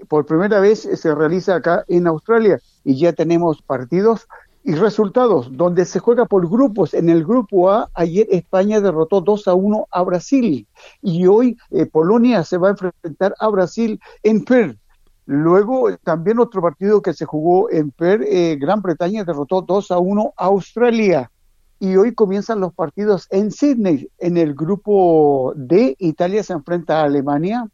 Por 0.10 0.25
primera 0.25 0.60
vez 0.60 0.82
se 0.82 1.15
realiza 1.15 1.56
acá 1.56 1.86
en 1.88 2.06
Australia 2.06 2.60
y 2.84 2.99
ya 2.99 3.13
tenemos 3.13 3.62
partidos 3.62 4.27
Y 4.67 4.75
resultados, 4.75 5.47
donde 5.56 5.86
se 5.86 5.99
juega 5.99 6.25
por 6.25 6.49
grupos. 6.49 6.93
En 6.93 7.08
el 7.08 7.23
grupo 7.23 7.71
A, 7.71 7.89
ayer 7.93 8.27
España 8.30 8.82
derrotó 8.82 9.21
2 9.21 9.47
a 9.47 9.53
1 9.53 9.88
a 9.89 10.03
Brasil. 10.03 10.67
Y 11.01 11.25
hoy 11.25 11.58
eh, 11.71 11.86
Polonia 11.86 12.43
se 12.43 12.58
va 12.58 12.67
a 12.67 12.71
enfrentar 12.71 13.34
a 13.39 13.47
Brasil 13.47 13.97
en 14.23 14.43
Perth. 14.43 14.77
Luego, 15.25 15.95
también 16.03 16.39
otro 16.39 16.62
partido 16.62 17.01
que 17.01 17.13
se 17.13 17.23
jugó 17.23 17.71
en 17.71 17.91
Perth, 17.91 18.23
eh, 18.27 18.58
Gran 18.60 18.82
Bretaña 18.82 19.23
derrotó 19.23 19.62
2 19.62 19.89
a 19.91 19.99
1 19.99 20.34
a 20.36 20.45
Australia. 20.47 21.32
Y 21.80 21.95
hoy 21.95 22.13
comienzan 22.13 22.60
los 22.60 22.73
partidos 22.73 23.27
en 23.32 23.51
Sydney. 23.51 24.10
En 24.17 24.36
el 24.36 24.53
grupo 24.53 25.53
D, 25.56 25.95
Italia 25.97 26.43
se 26.43 26.51
enfrenta 26.51 26.99
a 26.99 27.06
Alemania 27.06 27.69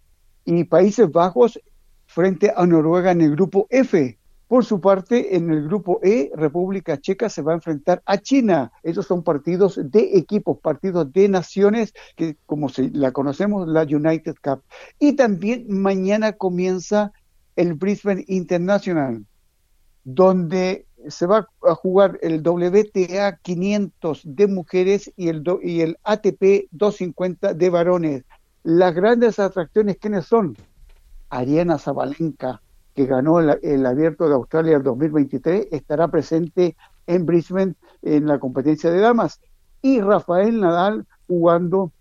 y 0.46 0.64
Países 0.66 1.12
Bajos 1.12 1.60
frente 2.06 2.54
a 2.56 2.68
Noruega 2.68 3.10
en 3.10 3.22
el 3.22 3.32
grupo 3.32 3.66
F. 3.72 4.16
Por 4.48 4.66
su 4.66 4.82
parte, 4.82 5.36
en 5.36 5.50
el 5.50 5.64
grupo 5.68 6.00
E, 6.04 6.32
República 6.36 7.00
Checa 7.00 7.30
se 7.30 7.42
va 7.42 7.54
a 7.54 7.56
enfrentar 7.56 8.02
a 8.06 8.18
China. 8.18 8.72
Esos 8.84 9.08
son 9.08 9.24
partidos 9.24 9.80
de 9.84 10.18
equipos, 10.18 10.60
partidos 10.60 11.12
de 11.12 11.30
naciones, 11.30 11.94
que 12.16 12.36
como 12.46 12.70
se, 12.70 12.90
la 12.92 13.12
conocemos, 13.12 13.68
la 13.68 13.84
United 13.84 14.36
Cup. 14.44 14.62
Y 15.00 15.14
también 15.14 15.66
mañana 15.70 16.34
comienza 16.34 17.12
el 17.56 17.74
Brisbane 17.74 18.26
International, 18.28 19.26
donde 20.04 20.86
se 21.08 21.26
va 21.26 21.48
a 21.64 21.76
jugar 21.76 22.20
el 22.22 22.42
WTA 22.42 23.38
500 23.42 24.22
de 24.24 24.48
mujeres 24.48 25.12
y 25.16 25.30
el, 25.30 25.44
y 25.62 25.82
el 25.82 25.98
ATP 26.04 26.68
250 26.72 27.54
de 27.54 27.70
varones. 27.70 28.24
Las 28.64 28.94
grandes 28.94 29.40
atracciones, 29.40 29.98
¿quiénes 29.98 30.26
son? 30.26 30.56
Ariana 31.30 31.78
Zabalenka, 31.78 32.62
que 32.96 33.06
ganó 33.06 33.40
el, 33.40 33.86
Abierto 33.86 34.28
de 34.28 34.36
Australia 34.36 34.78
el 34.78 34.84
2023, 34.84 35.68
estará 35.72 36.08
presente 36.08 36.76
en 37.08 37.26
Brisbane 37.26 37.76
en 38.02 38.28
la 38.28 38.40
competencia 38.40 38.92
de 38.92 39.00
damas. 39.00 39.42
Y 39.82 40.00
Rafael 40.00 40.60
Nadal 40.60 41.06
jugando 41.28 41.92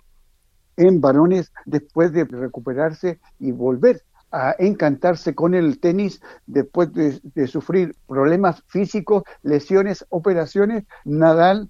en 0.76 1.00
varones 1.00 1.52
después 1.64 2.12
de 2.12 2.24
recuperarse 2.24 3.20
y 3.38 3.52
volver 3.52 4.02
a 4.30 4.54
encantarse 4.58 5.34
con 5.34 5.54
el 5.54 5.78
tenis 5.78 6.22
después 6.46 6.90
de, 6.92 7.46
sufrir 7.46 7.94
problemas 8.06 8.62
físicos, 8.66 9.24
lesiones, 9.42 10.06
operaciones. 10.08 10.84
Nadal 11.04 11.68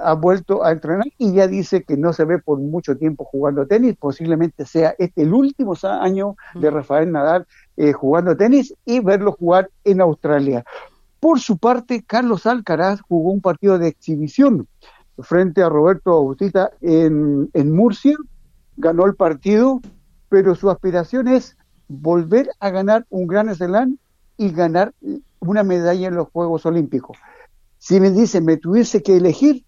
ha 0.00 0.14
vuelto 0.14 0.64
a 0.64 0.72
entrenar 0.72 1.06
y 1.18 1.32
ya 1.32 1.46
dice 1.46 1.82
que 1.82 1.96
no 1.96 2.12
se 2.12 2.24
ve 2.24 2.38
por 2.38 2.58
mucho 2.58 2.96
tiempo 2.96 3.24
jugando 3.24 3.66
tenis, 3.66 3.96
posiblemente 3.98 4.64
sea 4.66 4.94
este 4.98 5.22
el 5.22 5.34
último 5.34 5.74
año 5.82 6.36
de 6.54 6.70
Rafael 6.70 7.10
Nadal 7.10 7.46
eh, 7.76 7.92
jugando 7.92 8.36
tenis 8.36 8.74
y 8.84 9.00
verlo 9.00 9.32
jugar 9.32 9.70
en 9.84 10.00
Australia. 10.00 10.64
Por 11.20 11.40
su 11.40 11.58
parte, 11.58 12.02
Carlos 12.02 12.46
Alcaraz 12.46 13.00
jugó 13.00 13.30
un 13.30 13.40
partido 13.40 13.78
de 13.78 13.88
exhibición 13.88 14.66
frente 15.18 15.62
a 15.62 15.68
Roberto 15.68 16.10
Bautista 16.10 16.70
en, 16.80 17.50
en 17.52 17.72
Murcia, 17.72 18.16
ganó 18.76 19.06
el 19.06 19.14
partido, 19.14 19.80
pero 20.28 20.54
su 20.54 20.70
aspiración 20.70 21.28
es 21.28 21.56
volver 21.88 22.48
a 22.58 22.70
ganar 22.70 23.06
un 23.10 23.26
gran 23.26 23.54
slam 23.54 23.98
y 24.36 24.50
ganar 24.50 24.94
una 25.40 25.62
medalla 25.62 26.08
en 26.08 26.14
los 26.14 26.28
Juegos 26.28 26.64
Olímpicos. 26.66 27.18
Si 27.78 28.00
me 28.00 28.10
dice, 28.10 28.40
me 28.40 28.56
tuviese 28.56 29.02
que 29.02 29.16
elegir, 29.16 29.64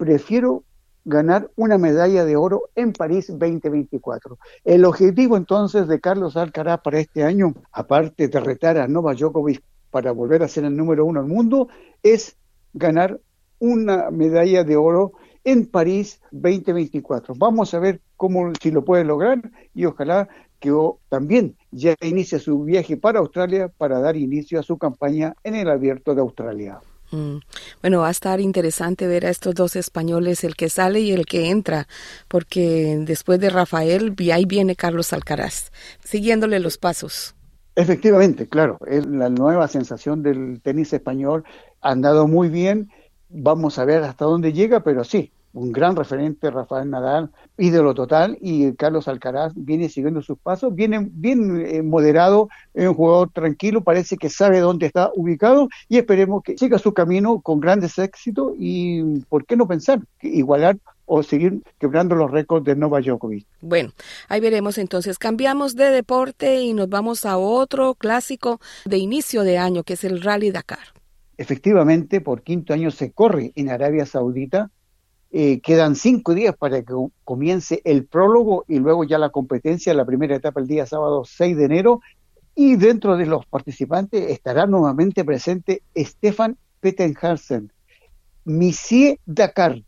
prefiero 0.00 0.64
ganar 1.04 1.50
una 1.56 1.76
medalla 1.76 2.24
de 2.24 2.34
oro 2.34 2.70
en 2.74 2.94
París 2.94 3.26
2024. 3.28 4.38
El 4.64 4.86
objetivo 4.86 5.36
entonces 5.36 5.88
de 5.88 6.00
Carlos 6.00 6.38
Alcaraz 6.38 6.80
para 6.80 7.00
este 7.00 7.22
año, 7.22 7.54
aparte 7.70 8.28
de 8.28 8.40
retar 8.40 8.78
a 8.78 8.88
Nova 8.88 9.12
Djokovic 9.12 9.62
para 9.90 10.12
volver 10.12 10.42
a 10.42 10.48
ser 10.48 10.64
el 10.64 10.74
número 10.74 11.04
uno 11.04 11.20
del 11.20 11.30
mundo, 11.30 11.68
es 12.02 12.38
ganar 12.72 13.20
una 13.58 14.10
medalla 14.10 14.64
de 14.64 14.76
oro 14.78 15.12
en 15.44 15.66
París 15.66 16.22
2024. 16.30 17.34
Vamos 17.36 17.74
a 17.74 17.78
ver 17.78 18.00
cómo 18.16 18.52
si 18.58 18.70
lo 18.70 18.86
puede 18.86 19.04
lograr 19.04 19.38
y 19.74 19.84
ojalá 19.84 20.30
que 20.60 20.72
también 21.10 21.58
ya 21.72 21.94
inicie 22.00 22.38
su 22.38 22.64
viaje 22.64 22.96
para 22.96 23.18
Australia 23.18 23.68
para 23.68 24.00
dar 24.00 24.16
inicio 24.16 24.58
a 24.60 24.62
su 24.62 24.78
campaña 24.78 25.34
en 25.44 25.56
el 25.56 25.68
Abierto 25.68 26.14
de 26.14 26.22
Australia. 26.22 26.80
Mm. 27.10 27.38
Bueno, 27.80 28.00
va 28.00 28.08
a 28.08 28.12
estar 28.12 28.40
interesante 28.40 29.06
ver 29.06 29.26
a 29.26 29.30
estos 29.30 29.54
dos 29.54 29.76
españoles, 29.76 30.44
el 30.44 30.54
que 30.54 30.68
sale 30.68 31.00
y 31.00 31.12
el 31.12 31.26
que 31.26 31.50
entra, 31.50 31.88
porque 32.28 32.98
después 33.00 33.40
de 33.40 33.50
Rafael, 33.50 34.14
ahí 34.32 34.44
viene 34.44 34.76
Carlos 34.76 35.12
Alcaraz, 35.12 35.72
siguiéndole 36.04 36.60
los 36.60 36.78
pasos. 36.78 37.34
Efectivamente, 37.76 38.48
claro, 38.48 38.78
es 38.86 39.06
la 39.06 39.28
nueva 39.30 39.66
sensación 39.68 40.22
del 40.22 40.60
tenis 40.62 40.92
español, 40.92 41.44
ha 41.80 41.90
andado 41.92 42.26
muy 42.26 42.48
bien, 42.48 42.90
vamos 43.28 43.78
a 43.78 43.84
ver 43.84 44.02
hasta 44.02 44.24
dónde 44.24 44.52
llega, 44.52 44.82
pero 44.82 45.04
sí, 45.04 45.32
un 45.52 45.72
gran 45.72 45.96
referente, 45.96 46.50
Rafael 46.50 46.88
Nadal, 46.88 47.30
ídolo 47.58 47.94
total, 47.94 48.38
y 48.40 48.72
Carlos 48.74 49.08
Alcaraz 49.08 49.52
viene 49.56 49.88
siguiendo 49.88 50.22
sus 50.22 50.38
pasos, 50.38 50.74
viene 50.74 51.08
bien 51.10 51.64
eh, 51.66 51.82
moderado, 51.82 52.48
es 52.74 52.88
un 52.88 52.94
jugador 52.94 53.30
tranquilo, 53.32 53.82
parece 53.82 54.16
que 54.16 54.30
sabe 54.30 54.60
dónde 54.60 54.86
está 54.86 55.10
ubicado, 55.14 55.68
y 55.88 55.98
esperemos 55.98 56.42
que 56.42 56.56
siga 56.56 56.78
su 56.78 56.94
camino 56.94 57.40
con 57.40 57.60
grandes 57.60 57.98
éxitos, 57.98 58.52
y 58.58 59.20
por 59.28 59.44
qué 59.44 59.56
no 59.56 59.66
pensar, 59.66 60.00
igualar 60.22 60.76
o 61.12 61.24
seguir 61.24 61.60
quebrando 61.80 62.14
los 62.14 62.30
récords 62.30 62.64
de 62.64 62.76
Nova 62.76 63.00
Djokovic. 63.00 63.44
Bueno, 63.60 63.90
ahí 64.28 64.40
veremos 64.40 64.78
entonces. 64.78 65.18
Cambiamos 65.18 65.74
de 65.74 65.90
deporte 65.90 66.60
y 66.60 66.72
nos 66.72 66.88
vamos 66.88 67.26
a 67.26 67.36
otro 67.36 67.94
clásico 67.94 68.60
de 68.84 68.98
inicio 68.98 69.42
de 69.42 69.58
año, 69.58 69.82
que 69.82 69.94
es 69.94 70.04
el 70.04 70.22
Rally 70.22 70.52
Dakar. 70.52 70.94
Efectivamente, 71.36 72.20
por 72.20 72.42
quinto 72.42 72.74
año 72.74 72.92
se 72.92 73.10
corre 73.10 73.50
en 73.56 73.70
Arabia 73.70 74.06
Saudita 74.06 74.70
eh, 75.32 75.60
quedan 75.60 75.94
cinco 75.94 76.34
días 76.34 76.56
para 76.56 76.82
que 76.82 76.92
comience 77.24 77.80
el 77.84 78.04
prólogo 78.04 78.64
y 78.66 78.78
luego 78.80 79.04
ya 79.04 79.18
la 79.18 79.30
competencia, 79.30 79.94
la 79.94 80.04
primera 80.04 80.34
etapa 80.34 80.60
el 80.60 80.66
día 80.66 80.86
sábado 80.86 81.24
6 81.24 81.56
de 81.56 81.64
enero. 81.64 82.00
Y 82.54 82.76
dentro 82.76 83.16
de 83.16 83.26
los 83.26 83.46
participantes 83.46 84.28
estará 84.30 84.66
nuevamente 84.66 85.24
presente 85.24 85.82
Stefan 85.96 86.58
Pettenharsen. 86.80 87.72
Monsieur 88.44 89.18
Dakar 89.24 89.82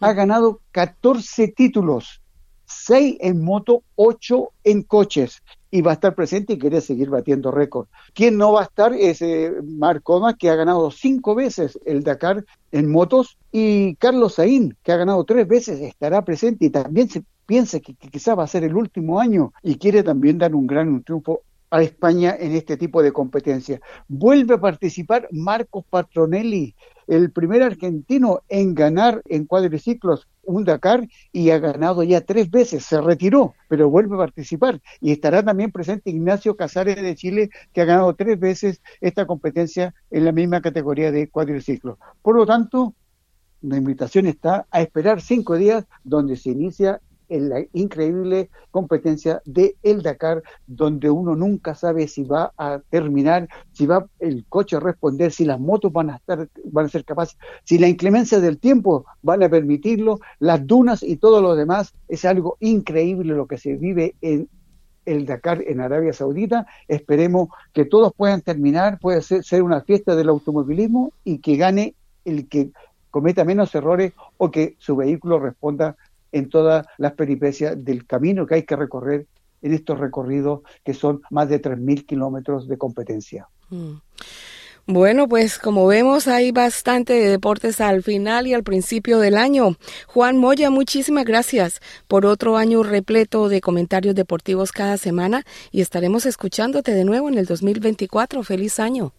ha 0.00 0.12
ganado 0.12 0.60
14 0.72 1.48
títulos, 1.48 2.22
6 2.68 3.16
en 3.20 3.42
moto, 3.42 3.82
8 3.96 4.50
en 4.64 4.82
coches 4.82 5.42
y 5.70 5.82
va 5.82 5.92
a 5.92 5.94
estar 5.94 6.14
presente 6.14 6.54
y 6.54 6.58
quiere 6.58 6.80
seguir 6.80 7.10
batiendo 7.10 7.50
récord. 7.50 7.88
¿Quién 8.14 8.38
no 8.38 8.52
va 8.52 8.62
a 8.62 8.64
estar? 8.64 8.94
Es 8.94 9.20
eh, 9.22 9.52
Marc 9.62 10.02
que 10.38 10.50
ha 10.50 10.54
ganado 10.54 10.90
cinco 10.90 11.34
veces 11.34 11.78
el 11.84 12.02
Dakar 12.02 12.44
en 12.72 12.90
motos, 12.90 13.38
y 13.50 13.94
Carlos 13.96 14.34
Saín, 14.34 14.76
que 14.82 14.92
ha 14.92 14.96
ganado 14.96 15.24
tres 15.24 15.48
veces, 15.48 15.80
estará 15.80 16.22
presente 16.24 16.66
y 16.66 16.70
también 16.70 17.08
se 17.08 17.22
piensa 17.46 17.80
que, 17.80 17.94
que 17.94 18.08
quizá 18.08 18.34
va 18.34 18.44
a 18.44 18.48
ser 18.48 18.64
el 18.64 18.76
último 18.76 19.20
año 19.20 19.52
y 19.62 19.76
quiere 19.76 20.02
también 20.02 20.38
dar 20.38 20.54
un 20.54 20.66
gran 20.66 21.02
triunfo 21.02 21.42
a 21.70 21.82
España 21.82 22.36
en 22.38 22.52
este 22.52 22.76
tipo 22.76 23.02
de 23.02 23.12
competencia. 23.12 23.80
Vuelve 24.06 24.54
a 24.54 24.60
participar 24.60 25.28
Marcos 25.30 25.84
Patronelli, 25.88 26.74
el 27.06 27.30
primer 27.30 27.62
argentino 27.62 28.42
en 28.48 28.74
ganar 28.74 29.22
en 29.26 29.46
cuadriciclos 29.46 30.28
un 30.48 30.64
Dakar 30.64 31.06
y 31.30 31.50
ha 31.50 31.58
ganado 31.58 32.02
ya 32.02 32.22
tres 32.22 32.50
veces, 32.50 32.84
se 32.84 33.00
retiró, 33.00 33.54
pero 33.68 33.90
vuelve 33.90 34.16
a 34.16 34.18
participar. 34.18 34.80
Y 35.00 35.12
estará 35.12 35.42
también 35.44 35.70
presente 35.70 36.10
Ignacio 36.10 36.56
Casares 36.56 37.00
de 37.00 37.14
Chile, 37.14 37.50
que 37.72 37.82
ha 37.82 37.84
ganado 37.84 38.14
tres 38.14 38.40
veces 38.40 38.82
esta 39.00 39.26
competencia 39.26 39.94
en 40.10 40.24
la 40.24 40.32
misma 40.32 40.62
categoría 40.62 41.12
de 41.12 41.28
cuadriciclos. 41.28 41.98
Por 42.22 42.34
lo 42.36 42.46
tanto, 42.46 42.94
la 43.60 43.76
invitación 43.76 44.26
está 44.26 44.66
a 44.70 44.80
esperar 44.80 45.20
cinco 45.20 45.56
días 45.56 45.84
donde 46.02 46.36
se 46.36 46.50
inicia 46.50 47.00
en 47.28 47.48
la 47.48 47.64
increíble 47.72 48.50
competencia 48.70 49.42
de 49.44 49.76
el 49.82 50.02
Dakar, 50.02 50.42
donde 50.66 51.10
uno 51.10 51.34
nunca 51.36 51.74
sabe 51.74 52.08
si 52.08 52.24
va 52.24 52.52
a 52.56 52.80
terminar, 52.90 53.48
si 53.72 53.86
va 53.86 54.06
el 54.18 54.44
coche 54.48 54.76
a 54.76 54.80
responder, 54.80 55.32
si 55.32 55.44
las 55.44 55.60
motos 55.60 55.92
van 55.92 56.10
a 56.10 56.16
estar, 56.16 56.48
van 56.64 56.86
a 56.86 56.88
ser 56.88 57.04
capaces, 57.04 57.38
si 57.64 57.78
la 57.78 57.88
inclemencia 57.88 58.40
del 58.40 58.58
tiempo 58.58 59.06
van 59.22 59.42
a 59.42 59.48
permitirlo, 59.48 60.20
las 60.38 60.66
dunas 60.66 61.02
y 61.02 61.16
todo 61.16 61.40
lo 61.40 61.54
demás, 61.54 61.94
es 62.08 62.24
algo 62.24 62.56
increíble 62.60 63.34
lo 63.34 63.46
que 63.46 63.58
se 63.58 63.76
vive 63.76 64.14
en 64.20 64.48
el 65.04 65.24
Dakar 65.24 65.62
en 65.66 65.80
Arabia 65.80 66.12
Saudita. 66.12 66.66
Esperemos 66.86 67.48
que 67.72 67.84
todos 67.84 68.12
puedan 68.14 68.42
terminar, 68.42 68.98
puede 68.98 69.22
ser, 69.22 69.42
ser 69.42 69.62
una 69.62 69.80
fiesta 69.80 70.14
del 70.14 70.28
automovilismo 70.28 71.12
y 71.24 71.38
que 71.38 71.56
gane 71.56 71.94
el 72.24 72.48
que 72.48 72.70
cometa 73.10 73.44
menos 73.44 73.74
errores 73.74 74.12
o 74.36 74.50
que 74.50 74.76
su 74.78 74.96
vehículo 74.96 75.38
responda 75.38 75.96
en 76.32 76.48
todas 76.48 76.86
las 76.98 77.12
peripecias 77.12 77.82
del 77.84 78.06
camino 78.06 78.46
que 78.46 78.56
hay 78.56 78.62
que 78.62 78.76
recorrer 78.76 79.26
en 79.62 79.74
estos 79.74 79.98
recorridos 79.98 80.60
que 80.84 80.94
son 80.94 81.20
más 81.30 81.48
de 81.48 81.60
3.000 81.60 82.06
kilómetros 82.06 82.68
de 82.68 82.78
competencia. 82.78 83.48
Mm. 83.70 83.94
Bueno, 84.90 85.28
pues 85.28 85.58
como 85.58 85.86
vemos 85.86 86.28
hay 86.28 86.50
bastante 86.50 87.12
de 87.12 87.28
deportes 87.28 87.78
al 87.82 88.02
final 88.02 88.46
y 88.46 88.54
al 88.54 88.62
principio 88.62 89.18
del 89.18 89.36
año. 89.36 89.76
Juan 90.06 90.38
Moya, 90.38 90.70
muchísimas 90.70 91.26
gracias 91.26 91.80
por 92.06 92.24
otro 92.24 92.56
año 92.56 92.82
repleto 92.82 93.50
de 93.50 93.60
comentarios 93.60 94.14
deportivos 94.14 94.72
cada 94.72 94.96
semana 94.96 95.44
y 95.72 95.82
estaremos 95.82 96.24
escuchándote 96.24 96.94
de 96.94 97.04
nuevo 97.04 97.28
en 97.28 97.36
el 97.36 97.44
2024. 97.44 98.42
Feliz 98.42 98.80
año. 98.80 99.12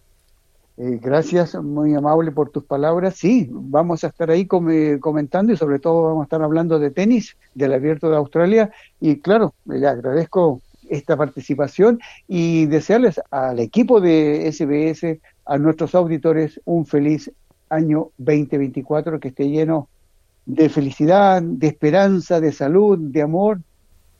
Eh, 0.82 0.98
gracias, 0.98 1.54
muy 1.56 1.94
amable 1.94 2.32
por 2.32 2.48
tus 2.48 2.64
palabras. 2.64 3.16
Sí, 3.16 3.46
vamos 3.50 4.02
a 4.02 4.06
estar 4.06 4.30
ahí 4.30 4.46
comentando 4.46 5.52
y 5.52 5.56
sobre 5.58 5.78
todo 5.78 6.04
vamos 6.04 6.22
a 6.22 6.24
estar 6.24 6.40
hablando 6.40 6.78
de 6.78 6.90
tenis, 6.90 7.36
del 7.54 7.74
abierto 7.74 8.08
de 8.08 8.16
Australia. 8.16 8.70
Y 8.98 9.20
claro, 9.20 9.52
le 9.66 9.86
agradezco 9.86 10.62
esta 10.88 11.18
participación 11.18 12.00
y 12.26 12.64
desearles 12.64 13.20
al 13.30 13.58
equipo 13.58 14.00
de 14.00 14.50
SBS, 14.50 15.20
a 15.44 15.58
nuestros 15.58 15.94
auditores, 15.94 16.58
un 16.64 16.86
feliz 16.86 17.30
año 17.68 18.08
2024 18.16 19.20
que 19.20 19.28
esté 19.28 19.50
lleno 19.50 19.90
de 20.46 20.70
felicidad, 20.70 21.42
de 21.42 21.66
esperanza, 21.66 22.40
de 22.40 22.52
salud, 22.52 22.98
de 22.98 23.20
amor 23.20 23.60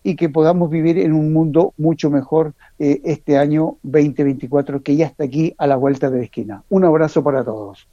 y 0.03 0.17
que 0.17 0.29
podamos 0.29 0.71
vivir 0.71 0.99
en 0.99 1.13
un 1.13 1.33
mundo 1.33 1.75
mucho 1.77 2.11
mejor 2.11 2.55
eh, 2.79 3.01
este 3.05 3.37
año 3.39 3.77
2024 3.83 4.83
que 4.83 4.97
ya 4.97 5.07
está 5.07 5.25
aquí 5.25 5.55
a 5.59 5.67
la 5.67 5.77
vuelta 5.77 6.11
de 6.11 6.19
la 6.19 6.25
esquina. 6.25 6.63
Un 6.69 6.85
abrazo 6.85 7.23
para 7.23 7.45
todos. 7.45 7.89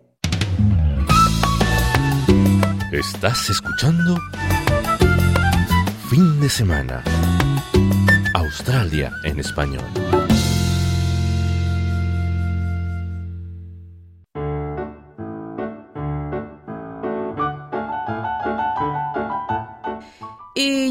Estás 2.92 3.50
escuchando 3.50 4.18
Fin 6.10 6.40
de 6.40 6.48
semana. 6.48 7.04
Australia 8.34 9.12
en 9.26 9.40
español. 9.40 9.84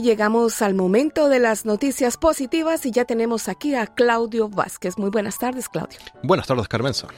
Llegamos 0.07 0.62
al 0.62 0.75
momento 0.75 1.29
de 1.29 1.40
las 1.40 1.66
noticias 1.66 2.16
positivas 2.16 2.87
y 2.87 2.92
ya 2.92 3.05
tenemos 3.05 3.49
aquí 3.49 3.75
a 3.75 3.88
Claudio 3.88 4.49
Vázquez. 4.49 4.99
Muy 4.99 5.11
buenas 5.11 5.37
tardes, 5.37 5.69
Claudio. 5.69 5.99
Buenas 6.23 6.47
tardes, 6.47 6.69
Carmenza. 6.69 7.09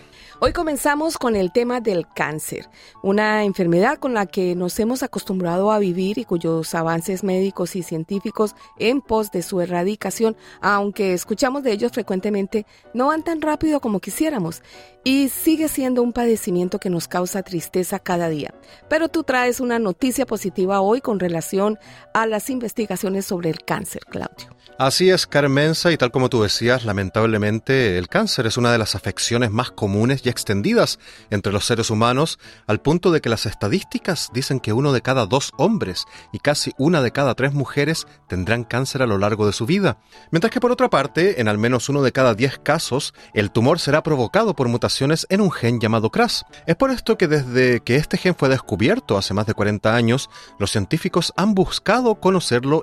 Hoy 0.40 0.52
comenzamos 0.52 1.18
con 1.18 1.34
el 1.36 1.52
tema 1.52 1.80
del 1.80 2.06
cáncer, 2.14 2.70
una 3.02 3.42
enfermedad 3.42 3.98
con 3.98 4.14
la 4.14 4.24
que 4.24 4.54
nos 4.54 4.78
hemos 4.78 5.02
acostumbrado 5.02 5.72
a 5.72 5.80
vivir 5.80 6.16
y 6.16 6.24
cuyos 6.24 6.74
avances 6.76 7.24
médicos 7.24 7.74
y 7.74 7.82
científicos 7.82 8.54
en 8.78 9.00
pos 9.02 9.32
de 9.32 9.42
su 9.42 9.60
erradicación, 9.60 10.36
aunque 10.60 11.12
escuchamos 11.12 11.64
de 11.64 11.72
ellos 11.72 11.90
frecuentemente, 11.92 12.66
no 12.94 13.08
van 13.08 13.24
tan 13.24 13.42
rápido 13.42 13.80
como 13.80 13.98
quisiéramos 13.98 14.62
y 15.02 15.28
sigue 15.28 15.68
siendo 15.68 16.02
un 16.02 16.12
padecimiento 16.12 16.78
que 16.78 16.88
nos 16.88 17.08
causa 17.08 17.42
tristeza 17.42 17.98
cada 17.98 18.28
día. 18.28 18.54
Pero 18.88 19.08
tú 19.08 19.24
traes 19.24 19.58
una 19.58 19.80
noticia 19.80 20.24
positiva 20.24 20.80
hoy 20.80 21.00
con 21.00 21.18
relación 21.18 21.78
a 22.14 22.26
las 22.26 22.48
investigaciones 22.48 22.77
sobre 23.22 23.50
el 23.50 23.64
cáncer, 23.64 24.02
Claudio. 24.08 24.58
Así 24.78 25.10
es, 25.10 25.26
Carmenza, 25.26 25.90
y 25.90 25.96
tal 25.96 26.12
como 26.12 26.28
tú 26.28 26.42
decías, 26.42 26.84
lamentablemente 26.84 27.98
el 27.98 28.06
cáncer 28.06 28.46
es 28.46 28.56
una 28.56 28.70
de 28.70 28.78
las 28.78 28.94
afecciones 28.94 29.50
más 29.50 29.72
comunes 29.72 30.24
y 30.24 30.28
extendidas 30.28 31.00
entre 31.30 31.52
los 31.52 31.64
seres 31.64 31.90
humanos, 31.90 32.38
al 32.68 32.80
punto 32.80 33.10
de 33.10 33.20
que 33.20 33.28
las 33.28 33.44
estadísticas 33.44 34.28
dicen 34.32 34.60
que 34.60 34.72
uno 34.72 34.92
de 34.92 35.02
cada 35.02 35.26
dos 35.26 35.50
hombres 35.58 36.04
y 36.32 36.38
casi 36.38 36.74
una 36.78 37.02
de 37.02 37.10
cada 37.10 37.34
tres 37.34 37.54
mujeres 37.54 38.06
tendrán 38.28 38.62
cáncer 38.62 39.02
a 39.02 39.06
lo 39.06 39.18
largo 39.18 39.46
de 39.46 39.52
su 39.52 39.66
vida. 39.66 39.98
Mientras 40.30 40.52
que 40.52 40.60
por 40.60 40.70
otra 40.70 40.88
parte, 40.88 41.40
en 41.40 41.48
al 41.48 41.58
menos 41.58 41.88
uno 41.88 42.02
de 42.02 42.12
cada 42.12 42.34
diez 42.34 42.60
casos, 42.62 43.14
el 43.34 43.50
tumor 43.50 43.80
será 43.80 44.04
provocado 44.04 44.54
por 44.54 44.68
mutaciones 44.68 45.26
en 45.28 45.40
un 45.40 45.50
gen 45.50 45.80
llamado 45.80 46.10
CRAS. 46.10 46.44
Es 46.68 46.76
por 46.76 46.92
esto 46.92 47.18
que 47.18 47.26
desde 47.26 47.80
que 47.80 47.96
este 47.96 48.16
gen 48.16 48.36
fue 48.36 48.48
descubierto 48.48 49.18
hace 49.18 49.34
más 49.34 49.46
de 49.46 49.54
40 49.54 49.92
años, 49.92 50.30
los 50.60 50.70
científicos 50.70 51.32
han 51.36 51.56
buscado 51.56 52.14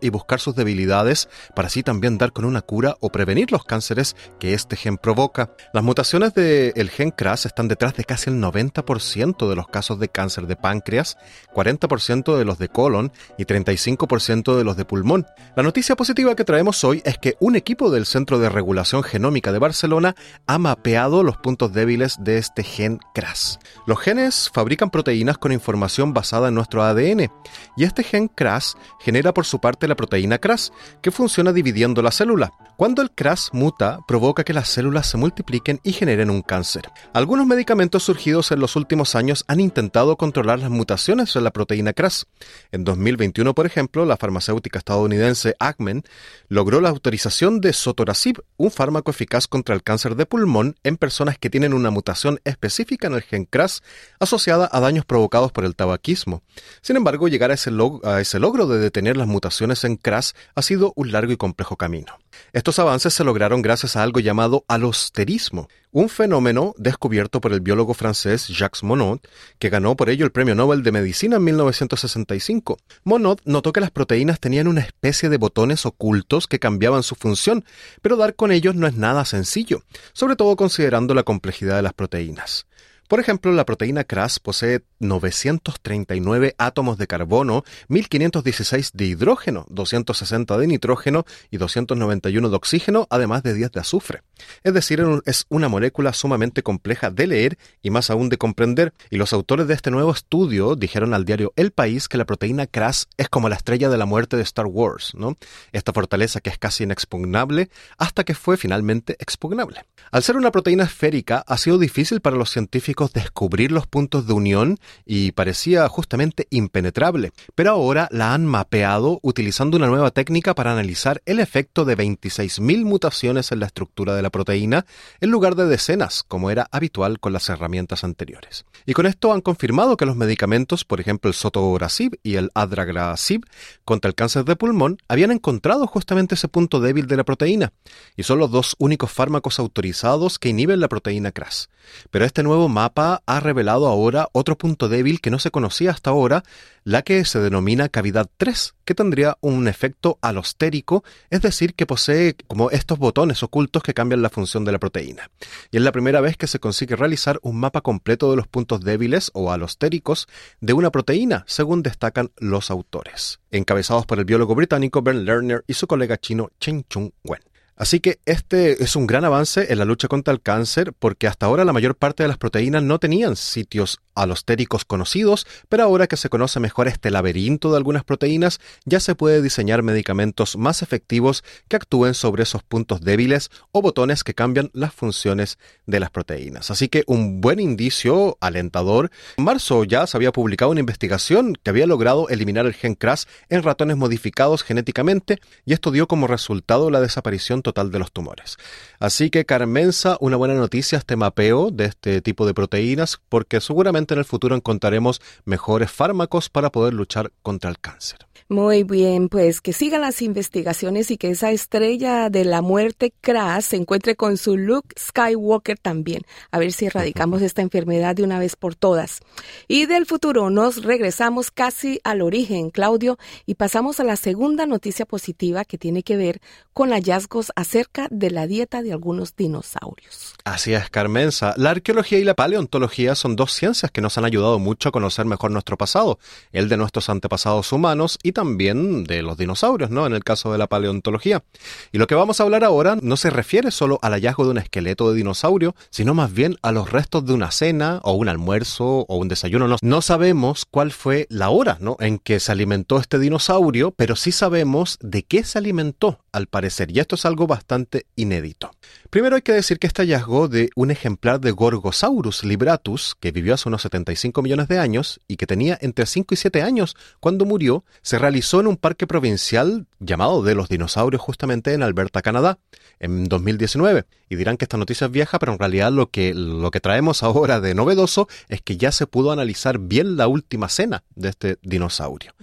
y 0.01 0.09
buscar 0.09 0.39
sus 0.39 0.55
debilidades 0.55 1.29
para 1.55 1.67
así 1.67 1.83
también 1.83 2.17
dar 2.17 2.31
con 2.31 2.45
una 2.45 2.61
cura 2.61 2.95
o 2.99 3.09
prevenir 3.09 3.51
los 3.51 3.63
cánceres 3.63 4.15
que 4.39 4.53
este 4.53 4.75
gen 4.75 4.97
provoca. 4.97 5.51
Las 5.73 5.83
mutaciones 5.83 6.33
del 6.33 6.89
gen 6.89 7.11
CRAS 7.11 7.45
están 7.45 7.67
detrás 7.67 7.95
de 7.95 8.03
casi 8.03 8.29
el 8.29 8.41
90% 8.41 9.49
de 9.49 9.55
los 9.55 9.67
casos 9.67 9.99
de 9.99 10.09
cáncer 10.09 10.47
de 10.47 10.55
páncreas, 10.55 11.17
40% 11.53 12.37
de 12.37 12.45
los 12.45 12.57
de 12.57 12.69
colon 12.69 13.11
y 13.37 13.45
35% 13.45 14.57
de 14.57 14.63
los 14.63 14.77
de 14.77 14.85
pulmón. 14.85 15.25
La 15.55 15.63
noticia 15.63 15.95
positiva 15.95 16.35
que 16.35 16.43
traemos 16.43 16.83
hoy 16.83 17.01
es 17.05 17.17
que 17.17 17.35
un 17.39 17.55
equipo 17.55 17.91
del 17.91 18.05
Centro 18.05 18.39
de 18.39 18.49
Regulación 18.49 19.03
Genómica 19.03 19.51
de 19.51 19.59
Barcelona 19.59 20.15
ha 20.47 20.57
mapeado 20.57 21.23
los 21.23 21.37
puntos 21.37 21.73
débiles 21.73 22.17
de 22.19 22.37
este 22.37 22.63
gen 22.63 22.99
CRAS. 23.13 23.59
Los 23.85 23.99
genes 23.99 24.49
fabrican 24.53 24.89
proteínas 24.89 25.37
con 25.37 25.51
información 25.51 26.13
basada 26.13 26.47
en 26.47 26.55
nuestro 26.55 26.83
ADN 26.83 27.31
y 27.77 27.83
este 27.83 28.03
gen 28.03 28.27
CRAS 28.27 28.77
genera 28.99 29.33
por 29.33 29.45
su 29.45 29.59
parte 29.65 29.87
la 29.87 29.95
proteína 29.95 30.37
CRAS, 30.37 30.71
que 31.01 31.09
funciona 31.09 31.51
dividiendo 31.51 32.03
la 32.03 32.11
célula. 32.11 32.53
Cuando 32.77 33.01
el 33.01 33.09
CRAS 33.09 33.49
muta, 33.51 33.97
provoca 34.07 34.43
que 34.43 34.53
las 34.53 34.69
células 34.69 35.07
se 35.07 35.17
multipliquen 35.17 35.79
y 35.81 35.91
generen 35.91 36.29
un 36.29 36.43
cáncer. 36.43 36.83
Algunos 37.13 37.47
medicamentos 37.47 38.03
surgidos 38.03 38.51
en 38.51 38.59
los 38.59 38.75
últimos 38.75 39.15
años 39.15 39.43
han 39.47 39.59
intentado 39.59 40.17
controlar 40.17 40.59
las 40.59 40.69
mutaciones 40.69 41.35
en 41.35 41.45
la 41.45 41.49
proteína 41.49 41.93
CRAS. 41.93 42.27
En 42.71 42.83
2021, 42.83 43.55
por 43.55 43.65
ejemplo, 43.65 44.05
la 44.05 44.17
farmacéutica 44.17 44.77
estadounidense 44.77 45.55
Acmen 45.57 46.03
logró 46.47 46.79
la 46.79 46.89
autorización 46.89 47.59
de 47.59 47.73
sotorasib, 47.73 48.43
un 48.57 48.69
fármaco 48.69 49.09
eficaz 49.09 49.47
contra 49.47 49.73
el 49.73 49.81
cáncer 49.81 50.15
de 50.15 50.27
pulmón 50.27 50.75
en 50.83 50.97
personas 50.97 51.39
que 51.39 51.49
tienen 51.49 51.73
una 51.73 51.89
mutación 51.89 52.39
específica 52.43 53.07
en 53.07 53.15
el 53.15 53.23
gen 53.23 53.45
CRAS 53.45 53.81
asociada 54.19 54.69
a 54.71 54.79
daños 54.79 55.05
provocados 55.05 55.51
por 55.51 55.65
el 55.65 55.75
tabaquismo. 55.75 56.43
Sin 56.81 56.97
embargo, 56.97 57.29
llegar 57.29 57.49
a 57.49 57.55
ese, 57.55 57.71
a 58.03 58.21
ese 58.21 58.39
logro 58.39 58.67
de 58.67 58.77
detener 58.77 59.17
las 59.17 59.27
mutaciones 59.27 59.54
en 59.61 59.95
CRAS 59.97 60.35
ha 60.55 60.61
sido 60.61 60.93
un 60.95 61.11
largo 61.11 61.31
y 61.31 61.37
complejo 61.37 61.75
camino. 61.75 62.17
Estos 62.53 62.79
avances 62.79 63.13
se 63.13 63.23
lograron 63.23 63.61
gracias 63.61 63.95
a 63.95 64.03
algo 64.03 64.19
llamado 64.19 64.65
alosterismo, 64.67 65.67
un 65.91 66.09
fenómeno 66.09 66.73
descubierto 66.77 67.39
por 67.39 67.53
el 67.53 67.61
biólogo 67.61 67.93
francés 67.93 68.47
Jacques 68.47 68.83
Monod, 68.83 69.19
que 69.59 69.69
ganó 69.69 69.95
por 69.95 70.09
ello 70.09 70.25
el 70.25 70.31
Premio 70.31 70.55
Nobel 70.55 70.83
de 70.83 70.91
Medicina 70.91 71.37
en 71.37 71.43
1965. 71.45 72.77
Monod 73.03 73.39
notó 73.45 73.71
que 73.71 73.81
las 73.81 73.91
proteínas 73.91 74.39
tenían 74.39 74.67
una 74.67 74.81
especie 74.81 75.29
de 75.29 75.37
botones 75.37 75.85
ocultos 75.85 76.47
que 76.47 76.59
cambiaban 76.59 77.03
su 77.03 77.15
función, 77.15 77.65
pero 78.01 78.17
dar 78.17 78.35
con 78.35 78.51
ellos 78.51 78.75
no 78.75 78.87
es 78.87 78.95
nada 78.95 79.25
sencillo, 79.25 79.83
sobre 80.13 80.35
todo 80.35 80.55
considerando 80.55 81.13
la 81.13 81.23
complejidad 81.23 81.77
de 81.77 81.83
las 81.83 81.93
proteínas. 81.93 82.67
Por 83.07 83.19
ejemplo, 83.19 83.51
la 83.51 83.65
proteína 83.65 84.03
CRAS 84.03 84.39
posee 84.39 84.81
939 84.99 86.55
átomos 86.57 86.97
de 86.97 87.05
carbono, 87.05 87.63
1516 87.87 88.91
de 88.93 89.05
hidrógeno, 89.05 89.65
260 89.69 90.57
de 90.57 90.67
nitrógeno 90.67 91.25
y 91.51 91.57
291 91.57 92.49
de 92.49 92.55
oxígeno, 92.55 93.05
además 93.11 93.43
de 93.43 93.53
10 93.53 93.71
de 93.73 93.79
azufre. 93.79 94.21
Es 94.63 94.73
decir, 94.73 95.03
es 95.25 95.45
una 95.49 95.69
molécula 95.69 96.13
sumamente 96.13 96.63
compleja 96.63 97.09
de 97.09 97.27
leer 97.27 97.57
y 97.81 97.89
más 97.89 98.09
aún 98.09 98.29
de 98.29 98.37
comprender, 98.37 98.93
y 99.09 99.17
los 99.17 99.33
autores 99.33 99.67
de 99.67 99.73
este 99.73 99.91
nuevo 99.91 100.11
estudio 100.11 100.75
dijeron 100.75 101.13
al 101.13 101.25
diario 101.25 101.53
El 101.55 101.71
País 101.71 102.07
que 102.07 102.17
la 102.17 102.25
proteína 102.25 102.67
CRAS 102.67 103.07
es 103.17 103.29
como 103.29 103.49
la 103.49 103.55
estrella 103.55 103.89
de 103.89 103.97
la 103.97 104.05
muerte 104.05 104.37
de 104.37 104.43
Star 104.43 104.65
Wars, 104.65 105.13
¿no? 105.15 105.35
Esta 105.71 105.93
fortaleza 105.93 106.41
que 106.41 106.49
es 106.49 106.57
casi 106.57 106.83
inexpugnable 106.83 107.69
hasta 107.97 108.23
que 108.23 108.35
fue 108.35 108.57
finalmente 108.57 109.15
expugnable. 109.19 109.85
Al 110.11 110.23
ser 110.23 110.37
una 110.37 110.51
proteína 110.51 110.83
esférica, 110.83 111.43
ha 111.47 111.57
sido 111.57 111.77
difícil 111.77 112.21
para 112.21 112.37
los 112.37 112.49
científicos 112.49 113.13
descubrir 113.13 113.71
los 113.71 113.87
puntos 113.87 114.27
de 114.27 114.33
unión 114.33 114.77
y 115.05 115.31
parecía 115.31 115.87
justamente 115.89 116.47
impenetrable, 116.49 117.31
pero 117.55 117.71
ahora 117.71 118.07
la 118.11 118.33
han 118.33 118.45
mapeado 118.45 119.19
utilizando 119.21 119.77
una 119.77 119.87
nueva 119.87 120.11
técnica 120.11 120.53
para 120.53 120.71
analizar 120.71 121.21
el 121.25 121.39
efecto 121.39 121.85
de 121.85 121.97
26.000 121.97 122.85
mutaciones 122.85 123.51
en 123.51 123.59
la 123.59 123.65
estructura 123.65 124.15
de 124.15 124.21
la 124.25 124.31
proteína 124.31 124.85
en 125.21 125.29
lugar 125.29 125.55
de 125.55 125.65
decenas, 125.67 126.23
como 126.27 126.51
era 126.51 126.67
habitual 126.71 127.19
con 127.19 127.31
las 127.31 127.47
herramientas 127.47 128.03
anteriores. 128.03 128.65
Y 128.85 128.93
con 128.93 129.05
esto 129.05 129.31
han 129.31 129.41
confirmado 129.41 129.95
que 129.97 130.05
los 130.05 130.15
medicamentos, 130.15 130.83
por 130.83 130.99
ejemplo 130.99 131.29
el 131.29 131.35
sotorasib 131.35 132.19
y 132.23 132.35
el 132.35 132.49
adragrasib, 132.53 133.45
contra 133.85 134.09
el 134.09 134.15
cáncer 134.15 134.45
de 134.45 134.55
pulmón, 134.55 134.97
habían 135.07 135.31
encontrado 135.31 135.87
justamente 135.87 136.35
ese 136.35 136.47
punto 136.47 136.79
débil 136.79 137.07
de 137.07 137.17
la 137.17 137.23
proteína, 137.23 137.71
y 138.17 138.23
son 138.23 138.39
los 138.39 138.51
dos 138.51 138.75
únicos 138.79 139.11
fármacos 139.11 139.59
autorizados 139.59 140.39
que 140.39 140.49
inhiben 140.49 140.79
la 140.79 140.89
proteína 140.89 141.31
CRAS. 141.31 141.69
Pero 142.09 142.25
este 142.25 142.43
nuevo 142.43 142.67
mapa 142.67 143.21
ha 143.25 143.39
revelado 143.39 143.87
ahora 143.87 144.27
otro 144.31 144.57
punto 144.57 144.89
débil 144.89 145.21
que 145.21 145.29
no 145.29 145.39
se 145.39 145.51
conocía 145.51 145.91
hasta 145.91 146.09
ahora, 146.09 146.43
la 146.85 147.01
que 147.01 147.25
se 147.25 147.39
denomina 147.39 147.89
cavidad 147.89 148.29
3, 148.37 148.75
que 148.85 148.93
tendría 148.93 149.37
un 149.41 149.67
efecto 149.67 150.19
alostérico, 150.21 151.03
es 151.31 151.41
decir, 151.41 151.73
que 151.73 151.87
posee 151.87 152.35
como 152.45 152.69
estos 152.69 152.99
botones 152.99 153.41
ocultos 153.41 153.81
que 153.81 153.95
cambian 153.95 154.21
la 154.21 154.29
función 154.29 154.63
de 154.65 154.71
la 154.71 154.77
proteína. 154.77 155.31
Y 155.71 155.77
es 155.77 155.83
la 155.83 155.91
primera 155.91 156.21
vez 156.21 156.37
que 156.37 156.45
se 156.45 156.59
consigue 156.59 156.95
realizar 156.95 157.39
un 157.41 157.59
mapa 157.59 157.81
completo 157.81 158.29
de 158.29 158.37
los 158.37 158.47
puntos 158.47 158.81
débiles 158.81 159.31
o 159.33 159.51
alostéricos 159.51 160.27
de 160.61 160.73
una 160.73 160.91
proteína, 160.91 161.43
según 161.47 161.81
destacan 161.81 162.31
los 162.37 162.69
autores, 162.69 163.39
encabezados 163.49 164.05
por 164.05 164.19
el 164.19 164.25
biólogo 164.25 164.53
británico 164.53 165.01
Ben 165.01 165.25
Lerner 165.25 165.63
y 165.65 165.73
su 165.73 165.87
colega 165.87 166.17
chino 166.17 166.51
Chen 166.59 166.85
Chung 166.87 167.09
Wen. 167.23 167.41
Así 167.77 167.99
que 167.99 168.19
este 168.25 168.83
es 168.83 168.95
un 168.95 169.05
gran 169.05 169.25
avance 169.25 169.71
en 169.71 169.79
la 169.79 169.85
lucha 169.85 170.07
contra 170.07 170.33
el 170.33 170.41
cáncer 170.41 170.93
porque 170.97 171.27
hasta 171.27 171.45
ahora 171.45 171.65
la 171.65 171.73
mayor 171.73 171.95
parte 171.95 172.23
de 172.23 172.29
las 172.29 172.37
proteínas 172.37 172.81
no 172.83 172.99
tenían 172.99 173.35
sitios 173.35 173.99
alostéricos 174.15 174.85
conocidos, 174.85 175.45
pero 175.67 175.83
ahora 175.83 176.07
que 176.07 176.15
se 176.15 176.29
conoce 176.29 176.61
mejor 176.61 176.87
este 176.87 177.11
laberinto 177.11 177.71
de 177.71 177.77
algunas 177.77 178.05
proteínas, 178.05 178.61
ya 178.85 179.01
se 179.01 179.13
puede 179.13 179.41
diseñar 179.41 179.83
medicamentos 179.83 180.55
más 180.55 180.81
efectivos 180.81 181.43
que 181.67 181.75
actúen 181.75 182.13
sobre 182.13 182.43
esos 182.43 182.63
puntos 182.63 183.01
débiles 183.01 183.51
o 183.73 183.81
botones 183.81 184.23
que 184.23 184.33
cambian 184.33 184.71
las 184.73 184.93
funciones 184.93 185.57
de 185.85 185.99
las 185.99 186.11
proteínas. 186.11 186.71
Así 186.71 186.87
que 186.87 187.03
un 187.07 187.41
buen 187.41 187.59
indicio 187.59 188.37
alentador. 188.39 189.11
En 189.35 189.43
marzo 189.43 189.83
ya 189.83 190.07
se 190.07 190.15
había 190.15 190.31
publicado 190.31 190.71
una 190.71 190.79
investigación 190.79 191.57
que 191.61 191.71
había 191.71 191.87
logrado 191.87 192.29
eliminar 192.29 192.65
el 192.65 192.73
gen 192.73 192.95
CRAS 192.95 193.27
en 193.49 193.63
ratones 193.63 193.97
modificados 193.97 194.63
genéticamente 194.63 195.39
y 195.65 195.73
esto 195.73 195.91
dio 195.91 196.07
como 196.07 196.27
resultado 196.27 196.89
la 196.89 197.01
desaparición 197.01 197.61
total 197.65 197.91
de 197.91 197.99
los 197.99 198.13
tumores. 198.13 198.57
Así 198.99 199.29
que 199.29 199.45
Carmenza, 199.45 200.17
una 200.21 200.37
buena 200.37 200.53
noticia 200.53 200.99
este 200.99 201.15
mapeo 201.15 201.71
de 201.71 201.85
este 201.85 202.21
tipo 202.21 202.45
de 202.45 202.53
proteínas 202.53 203.19
porque 203.27 203.59
seguramente 203.59 204.13
en 204.13 204.19
el 204.19 204.25
futuro 204.25 204.55
encontraremos 204.55 205.19
mejores 205.43 205.91
fármacos 205.91 206.49
para 206.49 206.71
poder 206.71 206.93
luchar 206.93 207.31
contra 207.41 207.69
el 207.69 207.79
cáncer. 207.79 208.19
Muy 208.47 208.83
bien, 208.83 209.27
pues 209.27 209.59
que 209.59 209.73
sigan 209.73 210.01
las 210.01 210.21
investigaciones 210.21 211.09
y 211.09 211.17
que 211.17 211.31
esa 211.31 211.49
estrella 211.49 212.29
de 212.29 212.45
la 212.45 212.61
muerte 212.61 213.11
Crash 213.19 213.63
se 213.63 213.75
encuentre 213.75 214.15
con 214.15 214.37
su 214.37 214.55
Luke 214.55 214.89
Skywalker 214.99 215.79
también. 215.79 216.21
A 216.51 216.59
ver 216.59 216.71
si 216.71 216.85
erradicamos 216.85 217.41
esta 217.41 217.63
enfermedad 217.63 218.15
de 218.15 218.21
una 218.21 218.37
vez 218.37 218.55
por 218.55 218.75
todas. 218.75 219.21
Y 219.67 219.87
del 219.87 220.05
futuro 220.05 220.51
nos 220.51 220.83
regresamos 220.83 221.49
casi 221.49 221.99
al 222.03 222.21
origen, 222.21 222.69
Claudio, 222.69 223.17
y 223.47 223.55
pasamos 223.55 223.99
a 223.99 224.03
la 224.03 224.15
segunda 224.15 224.67
noticia 224.67 225.07
positiva 225.07 225.65
que 225.65 225.79
tiene 225.79 226.03
que 226.03 226.15
ver 226.15 226.39
con 226.71 226.91
hallazgos 226.91 227.51
acerca 227.55 228.07
de 228.11 228.31
la 228.31 228.47
dieta 228.47 228.81
de 228.81 228.91
algunos 228.91 229.35
dinosaurios. 229.35 230.33
Así 230.43 230.73
es, 230.73 230.89
Carmenza. 230.89 231.53
La 231.57 231.71
arqueología 231.71 232.19
y 232.19 232.23
la 232.23 232.33
paleontología 232.33 233.15
son 233.15 233.35
dos 233.35 233.53
ciencias 233.53 233.91
que 233.91 234.01
nos 234.01 234.17
han 234.17 234.25
ayudado 234.25 234.59
mucho 234.59 234.89
a 234.89 234.91
conocer 234.91 235.25
mejor 235.25 235.51
nuestro 235.51 235.77
pasado, 235.77 236.19
el 236.51 236.69
de 236.69 236.77
nuestros 236.77 237.09
antepasados 237.09 237.71
humanos 237.71 238.19
y 238.21 238.33
también 238.33 239.03
de 239.05 239.21
los 239.21 239.37
dinosaurios, 239.37 239.89
¿no? 239.89 240.05
En 240.05 240.13
el 240.13 240.23
caso 240.23 240.51
de 240.51 240.57
la 240.57 240.67
paleontología. 240.67 241.43
Y 241.91 241.97
lo 241.97 242.07
que 242.07 242.15
vamos 242.15 242.39
a 242.39 242.43
hablar 242.43 242.63
ahora 242.63 242.97
no 243.01 243.17
se 243.17 243.29
refiere 243.29 243.71
solo 243.71 243.99
al 244.01 244.13
hallazgo 244.13 244.45
de 244.45 244.51
un 244.51 244.57
esqueleto 244.57 245.09
de 245.09 245.17
dinosaurio, 245.17 245.75
sino 245.89 246.13
más 246.13 246.33
bien 246.33 246.57
a 246.61 246.71
los 246.71 246.91
restos 246.91 247.25
de 247.25 247.33
una 247.33 247.51
cena 247.51 247.99
o 248.03 248.13
un 248.13 248.29
almuerzo 248.29 249.05
o 249.07 249.17
un 249.17 249.27
desayuno. 249.27 249.67
No, 249.67 249.77
no 249.81 250.01
sabemos 250.01 250.65
cuál 250.69 250.91
fue 250.91 251.25
la 251.29 251.49
hora. 251.49 251.79
En 251.99 252.19
que 252.19 252.39
se 252.39 252.51
alimentó 252.51 252.97
este 252.97 253.19
dinosaurio, 253.19 253.91
pero 253.91 254.15
sí 254.15 254.31
sabemos 254.31 254.97
de 255.01 255.23
qué 255.23 255.43
se 255.43 255.57
alimentó, 255.57 256.19
al 256.31 256.47
parecer. 256.47 256.91
Y 256.91 256.99
esto 256.99 257.15
es 257.15 257.25
algo 257.25 257.44
bastante 257.47 258.05
inédito. 258.15 258.71
Primero 259.09 259.35
hay 259.35 259.41
que 259.41 259.53
decir 259.53 259.79
que 259.79 259.87
este 259.87 260.01
hallazgo 260.01 260.47
de 260.47 260.69
un 260.75 260.91
ejemplar 260.91 261.39
de 261.39 261.51
Gorgosaurus 261.51 262.43
libratus, 262.43 263.15
que 263.19 263.31
vivió 263.31 263.53
hace 263.53 263.69
unos 263.69 263.81
75 263.83 264.41
millones 264.41 264.67
de 264.67 264.79
años 264.79 265.21
y 265.27 265.37
que 265.37 265.47
tenía 265.47 265.77
entre 265.81 266.05
5 266.05 266.33
y 266.33 266.37
7 266.37 266.61
años 266.61 266.95
cuando 267.19 267.45
murió, 267.45 267.83
se 268.01 268.19
realizó 268.19 268.59
en 268.59 268.67
un 268.67 268.77
parque 268.77 269.07
provincial 269.07 269.87
llamado 270.05 270.43
de 270.43 270.55
los 270.55 270.69
dinosaurios 270.69 271.21
justamente 271.21 271.73
en 271.73 271.83
Alberta, 271.83 272.21
Canadá, 272.21 272.59
en 272.99 273.25
2019. 273.25 274.05
Y 274.29 274.35
dirán 274.35 274.57
que 274.57 274.65
esta 274.65 274.77
noticia 274.77 275.05
es 275.05 275.11
vieja, 275.11 275.37
pero 275.39 275.53
en 275.53 275.59
realidad 275.59 275.91
lo 275.91 276.09
que, 276.09 276.33
lo 276.33 276.71
que 276.71 276.79
traemos 276.79 277.23
ahora 277.23 277.59
de 277.59 277.75
novedoso 277.75 278.27
es 278.49 278.61
que 278.61 278.77
ya 278.77 278.91
se 278.91 279.07
pudo 279.07 279.31
analizar 279.31 279.77
bien 279.79 280.17
la 280.17 280.27
última 280.27 280.69
cena 280.69 281.03
de 281.15 281.29
este 281.29 281.57
dinosaurio. 281.61 282.33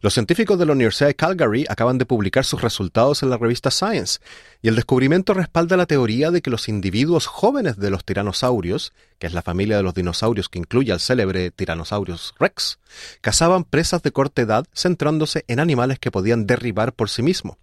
Los 0.00 0.14
científicos 0.14 0.58
de 0.58 0.66
la 0.66 0.72
Universidad 0.72 1.08
de 1.08 1.16
Calgary 1.16 1.64
acaban 1.68 1.98
de 1.98 2.06
publicar 2.06 2.44
sus 2.44 2.60
resultados 2.60 3.22
en 3.22 3.30
la 3.30 3.38
revista 3.38 3.70
Science, 3.70 4.20
y 4.62 4.68
el 4.68 4.76
descubrimiento 4.76 5.34
respalda 5.34 5.76
la 5.76 5.86
teoría 5.86 6.30
de 6.30 6.42
que 6.42 6.50
los 6.50 6.68
individuos 6.68 7.26
jóvenes 7.26 7.78
de 7.78 7.90
los 7.90 8.04
tiranosaurios, 8.04 8.92
que 9.18 9.26
es 9.26 9.32
la 9.32 9.42
familia 9.42 9.76
de 9.76 9.82
los 9.82 9.94
dinosaurios 9.94 10.48
que 10.48 10.58
incluye 10.58 10.92
al 10.92 11.00
célebre 11.00 11.50
Tyrannosaurus 11.50 12.34
rex, 12.38 12.78
cazaban 13.20 13.64
presas 13.64 14.02
de 14.02 14.12
corta 14.12 14.42
edad 14.42 14.66
centrándose 14.74 15.44
en 15.48 15.60
animales 15.60 15.98
que 15.98 16.10
podían 16.10 16.46
derribar 16.46 16.92
por 16.92 17.08
sí 17.08 17.22
mismos. 17.22 17.56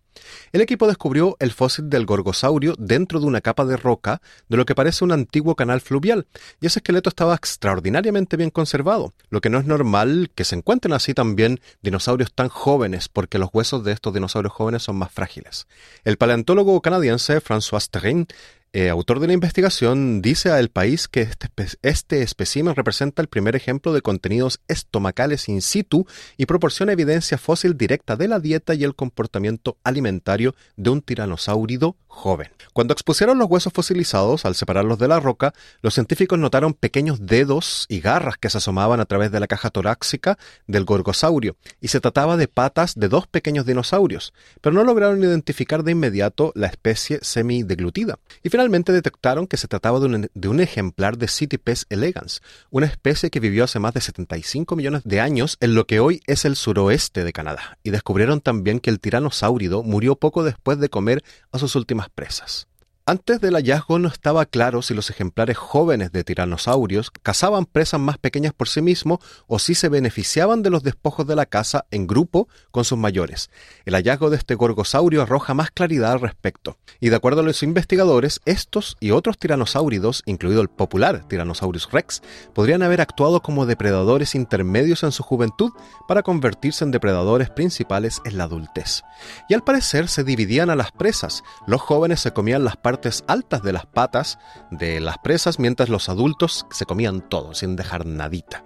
El 0.52 0.62
equipo 0.62 0.88
descubrió 0.88 1.36
el 1.40 1.52
fósil 1.52 1.90
del 1.90 2.06
gorgosaurio 2.06 2.76
dentro 2.78 3.20
de 3.20 3.26
una 3.26 3.42
capa 3.42 3.66
de 3.66 3.78
roca 3.78 4.22
de 4.48 4.58
lo 4.58 4.66
que 4.66 4.76
parece 4.76 5.04
un 5.04 5.12
antiguo 5.12 5.56
canal 5.56 5.82
fluvial, 5.82 6.28
y 6.62 6.68
ese 6.68 6.80
esqueleto 6.80 7.10
estaba 7.10 7.36
extraordinariamente 7.36 8.38
bien 8.38 8.50
conservado, 8.50 9.14
lo 9.30 9.42
que 9.42 9.50
no 9.50 9.60
es 9.60 9.66
normal 9.66 10.32
que 10.34 10.46
se 10.46 10.56
encuentren 10.56 10.94
así 10.94 11.14
también 11.14 11.60
dinosaurios 11.82 12.34
tan 12.34 12.50
jóvenes, 12.50 13.10
porque 13.10 13.40
los 13.40 13.50
huesos 13.54 13.84
de 13.84 13.92
estos 13.92 14.14
dinosaurios 14.14 14.54
jóvenes 14.54 14.84
son 14.84 14.98
más 14.98 15.12
frágiles. 15.12 15.68
El 16.04 16.18
paleontólogo 16.18 16.82
canadiense 16.82 17.42
François 17.42 17.90
Terrin 17.90 18.28
eh, 18.74 18.90
autor 18.90 19.20
de 19.20 19.28
la 19.28 19.34
investigación, 19.34 20.22
dice 20.22 20.52
a 20.52 20.60
El 20.60 20.70
País 20.70 21.08
que 21.08 21.22
este, 21.22 21.48
este 21.82 22.22
espécimen 22.22 22.76
representa 22.76 23.22
el 23.22 23.28
primer 23.28 23.56
ejemplo 23.56 23.94
de 23.94 24.02
contenidos 24.02 24.60
estomacales 24.68 25.50
in 25.50 25.62
situ 25.62 26.06
y 26.38 26.46
proporciona 26.46 26.92
evidencia 26.92 27.38
fósil 27.38 27.78
directa 27.78 28.16
de 28.16 28.28
la 28.28 28.40
dieta 28.40 28.76
y 28.76 28.84
el 28.84 28.96
comportamiento 28.96 29.78
alimentario 29.84 30.56
de 30.76 30.90
un 30.90 31.02
tiranosáurido 31.02 31.96
joven. 32.08 32.50
Cuando 32.74 32.94
expusieron 32.94 33.38
los 33.38 33.48
huesos 33.50 33.72
fosilizados 33.72 34.46
al 34.46 34.56
separarlos 34.56 34.98
de 34.98 35.08
la 35.08 35.20
roca, 35.20 35.54
los 35.82 35.94
científicos 35.94 36.40
notaron 36.40 36.74
pequeños 36.74 37.26
dedos 37.26 37.86
y 37.90 38.00
garras 38.00 38.38
que 38.38 38.50
se 38.50 38.58
asomaban 38.58 39.00
a 39.00 39.06
través 39.06 39.32
de 39.32 39.40
la 39.40 39.48
caja 39.48 39.70
torácica 39.70 40.38
del 40.66 40.86
gorgosaurio, 40.86 41.56
y 41.80 41.90
se 41.90 42.00
trataba 42.00 42.36
de 42.36 42.48
patas 42.48 42.96
de 42.96 43.08
dos 43.08 43.28
pequeños 43.28 43.66
dinosaurios, 43.66 44.34
pero 44.62 44.74
no 44.74 44.84
lograron 44.84 45.24
identificar 45.24 45.84
de 45.84 45.92
inmediato 45.92 46.52
la 46.56 46.68
especie 46.68 47.20
semideglutida. 47.22 48.20
Y 48.44 48.50
finalmente 48.58 48.92
detectaron 48.92 49.46
que 49.46 49.56
se 49.56 49.68
trataba 49.68 50.00
de 50.00 50.50
un, 50.50 50.60
ejemplar 50.60 51.20
de 51.20 51.28
Citypes 51.28 51.86
elegans, 51.92 52.42
una 52.72 52.88
especie 52.88 53.30
que 53.30 53.40
vivió 53.40 53.64
hace 53.64 53.78
más 53.78 53.94
de 53.94 54.02
75 54.02 54.76
millones 54.76 55.04
de 55.06 55.22
años 55.22 55.58
en 55.60 55.76
lo 55.76 55.86
que 55.86 56.00
hoy 56.00 56.24
es 56.26 56.44
el 56.44 56.56
suroeste 56.56 57.24
de 57.24 57.34
Canadá, 57.34 57.78
y 57.84 57.92
descubrieron 57.92 58.42
también 58.42 58.80
que 58.80 58.90
el 58.90 59.00
tiranosáurido 59.00 59.84
murió 59.84 60.16
poco 60.16 60.44
después 60.44 60.80
de 60.80 60.90
comer 60.90 61.24
a 61.52 61.60
sus 61.60 61.76
últimas 61.76 62.10
presas. 62.10 62.68
Antes 63.10 63.40
del 63.40 63.56
hallazgo 63.56 64.00
no 64.00 64.10
estaba 64.10 64.46
claro 64.46 64.82
si 64.82 64.94
los 64.94 65.10
ejemplares 65.10 65.56
jóvenes 65.56 66.12
de 66.12 66.26
tiranosaurios 66.26 67.10
cazaban 67.10 67.66
presas 67.66 68.02
más 68.02 68.18
pequeñas 68.18 68.52
por 68.52 68.68
sí 68.68 68.82
mismos 68.82 69.20
o 69.48 69.60
si 69.60 69.76
se 69.76 69.88
beneficiaban 69.88 70.62
de 70.62 70.70
los 70.70 70.84
despojos 70.84 71.26
de 71.26 71.38
la 71.38 71.46
caza 71.46 71.86
en 71.90 72.06
grupo 72.06 72.50
con 72.70 72.84
sus 72.84 72.98
mayores. 72.98 73.50
El 73.86 73.94
hallazgo 73.96 74.30
de 74.30 74.36
este 74.36 74.56
gorgosaurio 74.56 75.22
arroja 75.22 75.54
más 75.54 75.72
claridad 75.72 76.12
al 76.12 76.20
respecto. 76.20 76.80
Y 77.00 77.08
de 77.08 77.16
acuerdo 77.16 77.40
a 77.40 77.44
los 77.46 77.64
investigadores, 77.64 78.42
estos 78.44 78.98
y 79.00 79.12
otros 79.12 79.38
tiranosáuridos, 79.38 80.22
incluido 80.26 80.60
el 80.60 80.68
popular 80.68 81.26
Tyrannosaurus 81.30 81.90
rex, 81.90 82.22
podrían 82.54 82.84
haber 82.84 83.00
actuado 83.00 83.42
como 83.42 83.66
depredadores 83.66 84.36
intermedios 84.36 85.04
en 85.04 85.14
su 85.14 85.24
juventud 85.24 85.72
para 86.10 86.24
convertirse 86.24 86.84
en 86.84 86.92
depredadores 86.92 87.52
principales 87.52 88.20
en 88.26 88.38
la 88.38 88.44
adultez. 88.44 89.04
Y 89.48 89.54
al 89.54 89.64
parecer 89.64 90.10
se 90.10 90.26
dividían 90.26 90.70
a 90.70 90.76
las 90.76 90.92
presas. 90.92 91.46
Los 91.68 91.80
jóvenes 91.80 92.20
se 92.20 92.34
comían 92.34 92.66
las 92.66 92.76
partes 92.76 92.97
altas 93.28 93.62
de 93.64 93.74
las 93.74 93.86
patas 93.86 94.40
de 94.72 95.00
las 95.00 95.18
presas, 95.18 95.60
mientras 95.60 95.90
los 95.90 96.10
adultos 96.10 96.66
se 96.72 96.86
comían 96.86 97.22
todo, 97.22 97.54
sin 97.54 97.76
dejar 97.76 98.06
nadita. 98.06 98.64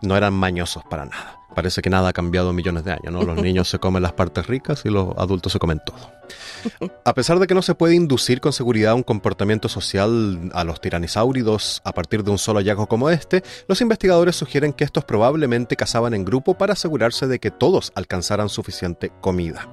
No 0.00 0.16
eran 0.16 0.34
mañosos 0.34 0.84
para 0.84 1.04
nada. 1.04 1.41
Parece 1.54 1.82
que 1.82 1.90
nada 1.90 2.08
ha 2.08 2.12
cambiado 2.12 2.50
en 2.50 2.56
millones 2.56 2.84
de 2.84 2.92
años, 2.92 3.12
¿no? 3.12 3.22
Los 3.22 3.36
niños 3.36 3.68
se 3.68 3.78
comen 3.78 4.02
las 4.02 4.12
partes 4.12 4.46
ricas 4.46 4.82
y 4.84 4.90
los 4.90 5.16
adultos 5.16 5.52
se 5.52 5.58
comen 5.58 5.80
todo. 5.84 6.10
A 7.04 7.14
pesar 7.14 7.38
de 7.38 7.46
que 7.46 7.54
no 7.54 7.62
se 7.62 7.74
puede 7.74 7.94
inducir 7.94 8.40
con 8.40 8.52
seguridad 8.52 8.94
un 8.94 9.02
comportamiento 9.02 9.68
social 9.68 10.50
a 10.54 10.64
los 10.64 10.80
tiranisáuridos 10.80 11.82
a 11.84 11.92
partir 11.92 12.22
de 12.22 12.30
un 12.30 12.38
solo 12.38 12.60
hallazgo 12.60 12.86
como 12.86 13.10
este, 13.10 13.42
los 13.68 13.80
investigadores 13.80 14.36
sugieren 14.36 14.72
que 14.72 14.84
estos 14.84 15.04
probablemente 15.04 15.76
cazaban 15.76 16.14
en 16.14 16.24
grupo 16.24 16.54
para 16.54 16.74
asegurarse 16.74 17.26
de 17.26 17.38
que 17.38 17.50
todos 17.50 17.92
alcanzaran 17.94 18.48
suficiente 18.48 19.12
comida. 19.20 19.68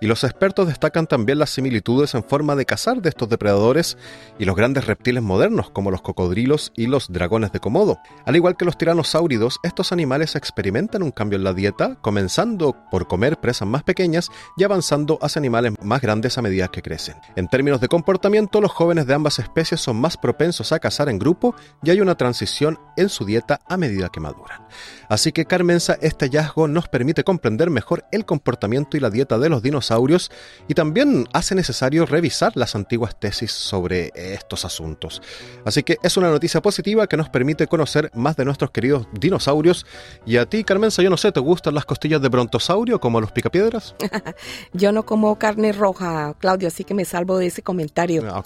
Y 0.00 0.06
los 0.06 0.24
expertos 0.24 0.66
destacan 0.66 1.06
también 1.06 1.38
las 1.38 1.50
similitudes 1.50 2.14
en 2.14 2.24
forma 2.24 2.56
de 2.56 2.66
cazar 2.66 3.02
de 3.02 3.08
estos 3.10 3.28
depredadores 3.28 3.96
y 4.38 4.44
los 4.44 4.56
grandes 4.56 4.86
reptiles 4.86 5.22
modernos 5.22 5.70
como 5.70 5.90
los 5.90 6.02
cocodrilos 6.02 6.72
y 6.76 6.86
los 6.86 7.12
dragones 7.12 7.52
de 7.52 7.60
Komodo. 7.60 7.98
Al 8.24 8.36
igual 8.36 8.56
que 8.56 8.64
los 8.64 8.78
tiranosáuridos, 8.78 9.58
estos 9.62 9.92
animales 9.92 10.36
experimentan 10.36 11.02
un 11.02 11.10
cambio 11.20 11.36
en 11.36 11.44
la 11.44 11.52
dieta, 11.52 11.98
comenzando 12.00 12.74
por 12.90 13.06
comer 13.06 13.36
presas 13.36 13.68
más 13.68 13.82
pequeñas 13.82 14.30
y 14.56 14.64
avanzando 14.64 15.18
hacia 15.20 15.38
animales 15.38 15.74
más 15.82 16.00
grandes 16.00 16.38
a 16.38 16.40
medida 16.40 16.68
que 16.68 16.80
crecen. 16.80 17.16
En 17.36 17.46
términos 17.46 17.82
de 17.82 17.88
comportamiento, 17.88 18.62
los 18.62 18.72
jóvenes 18.72 19.06
de 19.06 19.12
ambas 19.12 19.38
especies 19.38 19.82
son 19.82 20.00
más 20.00 20.16
propensos 20.16 20.72
a 20.72 20.78
cazar 20.78 21.10
en 21.10 21.18
grupo 21.18 21.54
y 21.82 21.90
hay 21.90 22.00
una 22.00 22.14
transición 22.14 22.78
en 22.96 23.10
su 23.10 23.26
dieta 23.26 23.60
a 23.68 23.76
medida 23.76 24.08
que 24.08 24.18
maduran. 24.18 24.66
Así 25.10 25.30
que 25.30 25.44
Carmenza, 25.44 25.98
este 26.00 26.24
hallazgo 26.24 26.68
nos 26.68 26.88
permite 26.88 27.22
comprender 27.22 27.68
mejor 27.68 28.06
el 28.12 28.24
comportamiento 28.24 28.96
y 28.96 29.00
la 29.00 29.10
dieta 29.10 29.38
de 29.38 29.50
los 29.50 29.62
dinosaurios 29.62 30.30
y 30.68 30.74
también 30.74 31.28
hace 31.34 31.54
necesario 31.54 32.06
revisar 32.06 32.52
las 32.54 32.74
antiguas 32.74 33.20
tesis 33.20 33.52
sobre 33.52 34.10
estos 34.14 34.64
asuntos. 34.64 35.20
Así 35.66 35.82
que 35.82 35.98
es 36.02 36.16
una 36.16 36.30
noticia 36.30 36.62
positiva 36.62 37.06
que 37.08 37.18
nos 37.18 37.28
permite 37.28 37.66
conocer 37.66 38.10
más 38.14 38.36
de 38.36 38.46
nuestros 38.46 38.70
queridos 38.70 39.06
dinosaurios. 39.12 39.84
Y 40.24 40.38
a 40.38 40.46
ti, 40.46 40.64
Carmenza, 40.64 41.02
yo 41.02 41.09
no 41.10 41.16
sé, 41.16 41.32
¿te 41.32 41.40
gustan 41.40 41.74
las 41.74 41.84
costillas 41.84 42.22
de 42.22 42.28
brontosaurio 42.28 43.00
como 43.00 43.20
los 43.20 43.32
picapiedras? 43.32 43.94
yo 44.72 44.92
no 44.92 45.04
como 45.04 45.36
carne 45.38 45.72
roja, 45.72 46.34
Claudio, 46.38 46.68
así 46.68 46.84
que 46.84 46.94
me 46.94 47.04
salvo 47.04 47.36
de 47.36 47.46
ese 47.46 47.62
comentario. 47.62 48.24
Ah. 48.30 48.42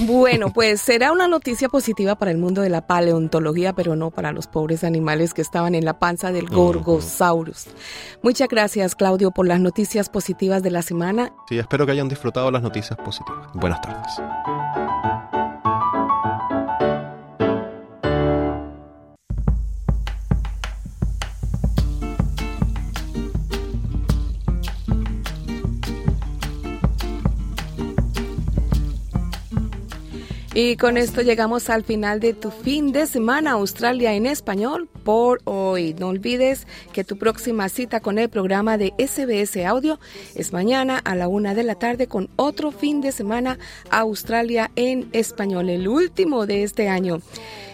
Bueno, 0.00 0.52
pues 0.54 0.80
será 0.80 1.12
una 1.12 1.28
noticia 1.28 1.68
positiva 1.68 2.16
para 2.16 2.30
el 2.30 2.38
mundo 2.38 2.60
de 2.60 2.68
la 2.68 2.86
paleontología, 2.86 3.72
pero 3.72 3.96
no 3.96 4.10
para 4.10 4.32
los 4.32 4.46
pobres 4.46 4.84
animales 4.84 5.32
que 5.32 5.42
estaban 5.42 5.74
en 5.74 5.84
la 5.84 5.98
panza 5.98 6.32
del 6.32 6.48
Gorgosaurus. 6.48 7.68
Muchas 8.22 8.48
gracias, 8.48 8.94
Claudio, 8.94 9.30
por 9.30 9.46
las 9.46 9.60
noticias 9.60 10.08
positivas 10.08 10.62
de 10.62 10.70
la 10.70 10.82
semana. 10.82 11.32
Sí, 11.48 11.58
espero 11.58 11.86
que 11.86 11.92
hayan 11.92 12.08
disfrutado 12.08 12.50
las 12.50 12.62
noticias 12.62 12.98
positivas. 12.98 13.46
Buenas 13.54 13.80
tardes. 13.80 14.57
Y 30.60 30.76
con 30.76 30.96
esto 30.96 31.22
llegamos 31.22 31.70
al 31.70 31.84
final 31.84 32.18
de 32.18 32.34
tu 32.34 32.50
fin 32.50 32.90
de 32.90 33.06
semana 33.06 33.52
Australia 33.52 34.14
en 34.14 34.26
español 34.26 34.88
por 35.04 35.40
hoy. 35.44 35.94
No 35.94 36.08
olvides 36.08 36.66
que 36.92 37.04
tu 37.04 37.16
próxima 37.16 37.68
cita 37.68 38.00
con 38.00 38.18
el 38.18 38.28
programa 38.28 38.76
de 38.76 38.92
SBS 38.98 39.64
Audio 39.64 40.00
es 40.34 40.52
mañana 40.52 40.98
a 40.98 41.14
la 41.14 41.28
una 41.28 41.54
de 41.54 41.62
la 41.62 41.76
tarde 41.76 42.08
con 42.08 42.28
otro 42.34 42.72
fin 42.72 43.00
de 43.00 43.12
semana 43.12 43.56
Australia 43.90 44.72
en 44.74 45.08
español, 45.12 45.68
el 45.68 45.86
último 45.86 46.44
de 46.44 46.64
este 46.64 46.88
año. 46.88 47.20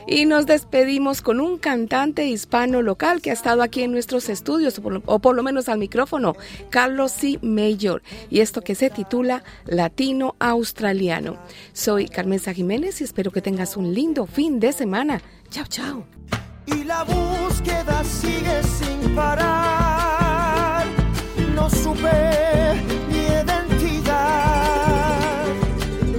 Y 0.07 0.27
nos 0.27 0.45
despedimos 0.45 1.23
con 1.23 1.41
un 1.41 1.57
cantante 1.57 2.27
hispano 2.27 2.83
local 2.83 3.23
que 3.23 3.31
ha 3.31 3.33
estado 3.33 3.63
aquí 3.63 3.81
en 3.81 3.93
nuestros 3.93 4.29
estudios, 4.29 4.79
o 5.07 5.19
por, 5.19 5.35
lo 5.35 5.43
menos 5.43 5.71
al 5.71 5.79
micrófono, 5.79 6.37
Carlos 6.69 7.13
C. 7.13 7.39
Mayor, 7.41 8.03
y 8.29 8.41
esto 8.41 8.61
que 8.61 8.75
se 8.75 8.91
titula 8.91 9.43
Latino 9.65 10.37
Australiano. 10.39 11.39
Soy 11.73 12.07
Carmenza 12.07 12.53
Jiménez 12.53 12.74
y 12.83 13.05
espero 13.05 13.31
que 13.31 13.41
tengas 13.41 13.77
un 13.77 13.95
lindo 13.95 14.27
fin 14.27 14.59
de 14.59 14.73
semana. 14.73 15.21
Chao, 15.49 15.65
chao. 15.69 16.05
Y 16.67 16.83
la 16.83 17.05
búsqueda 17.05 18.03
sigue 18.03 18.63
sin 18.65 19.15
parar. 19.15 20.85
No 21.55 21.71
supe 21.71 22.83
mi 23.09 23.19
identidad. 23.19 24.25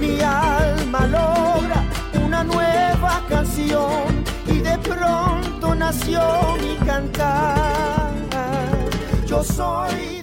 Mi 0.00 0.18
alma 0.20 1.06
logra 1.06 1.84
una 2.24 2.42
nueva 2.42 3.22
canción 3.28 4.24
y 4.46 4.60
de 4.60 4.78
pronto 4.78 5.74
nació 5.74 6.22
mi 6.62 6.86
cantar. 6.86 8.14
Yo 9.26 9.44
soy 9.44 10.22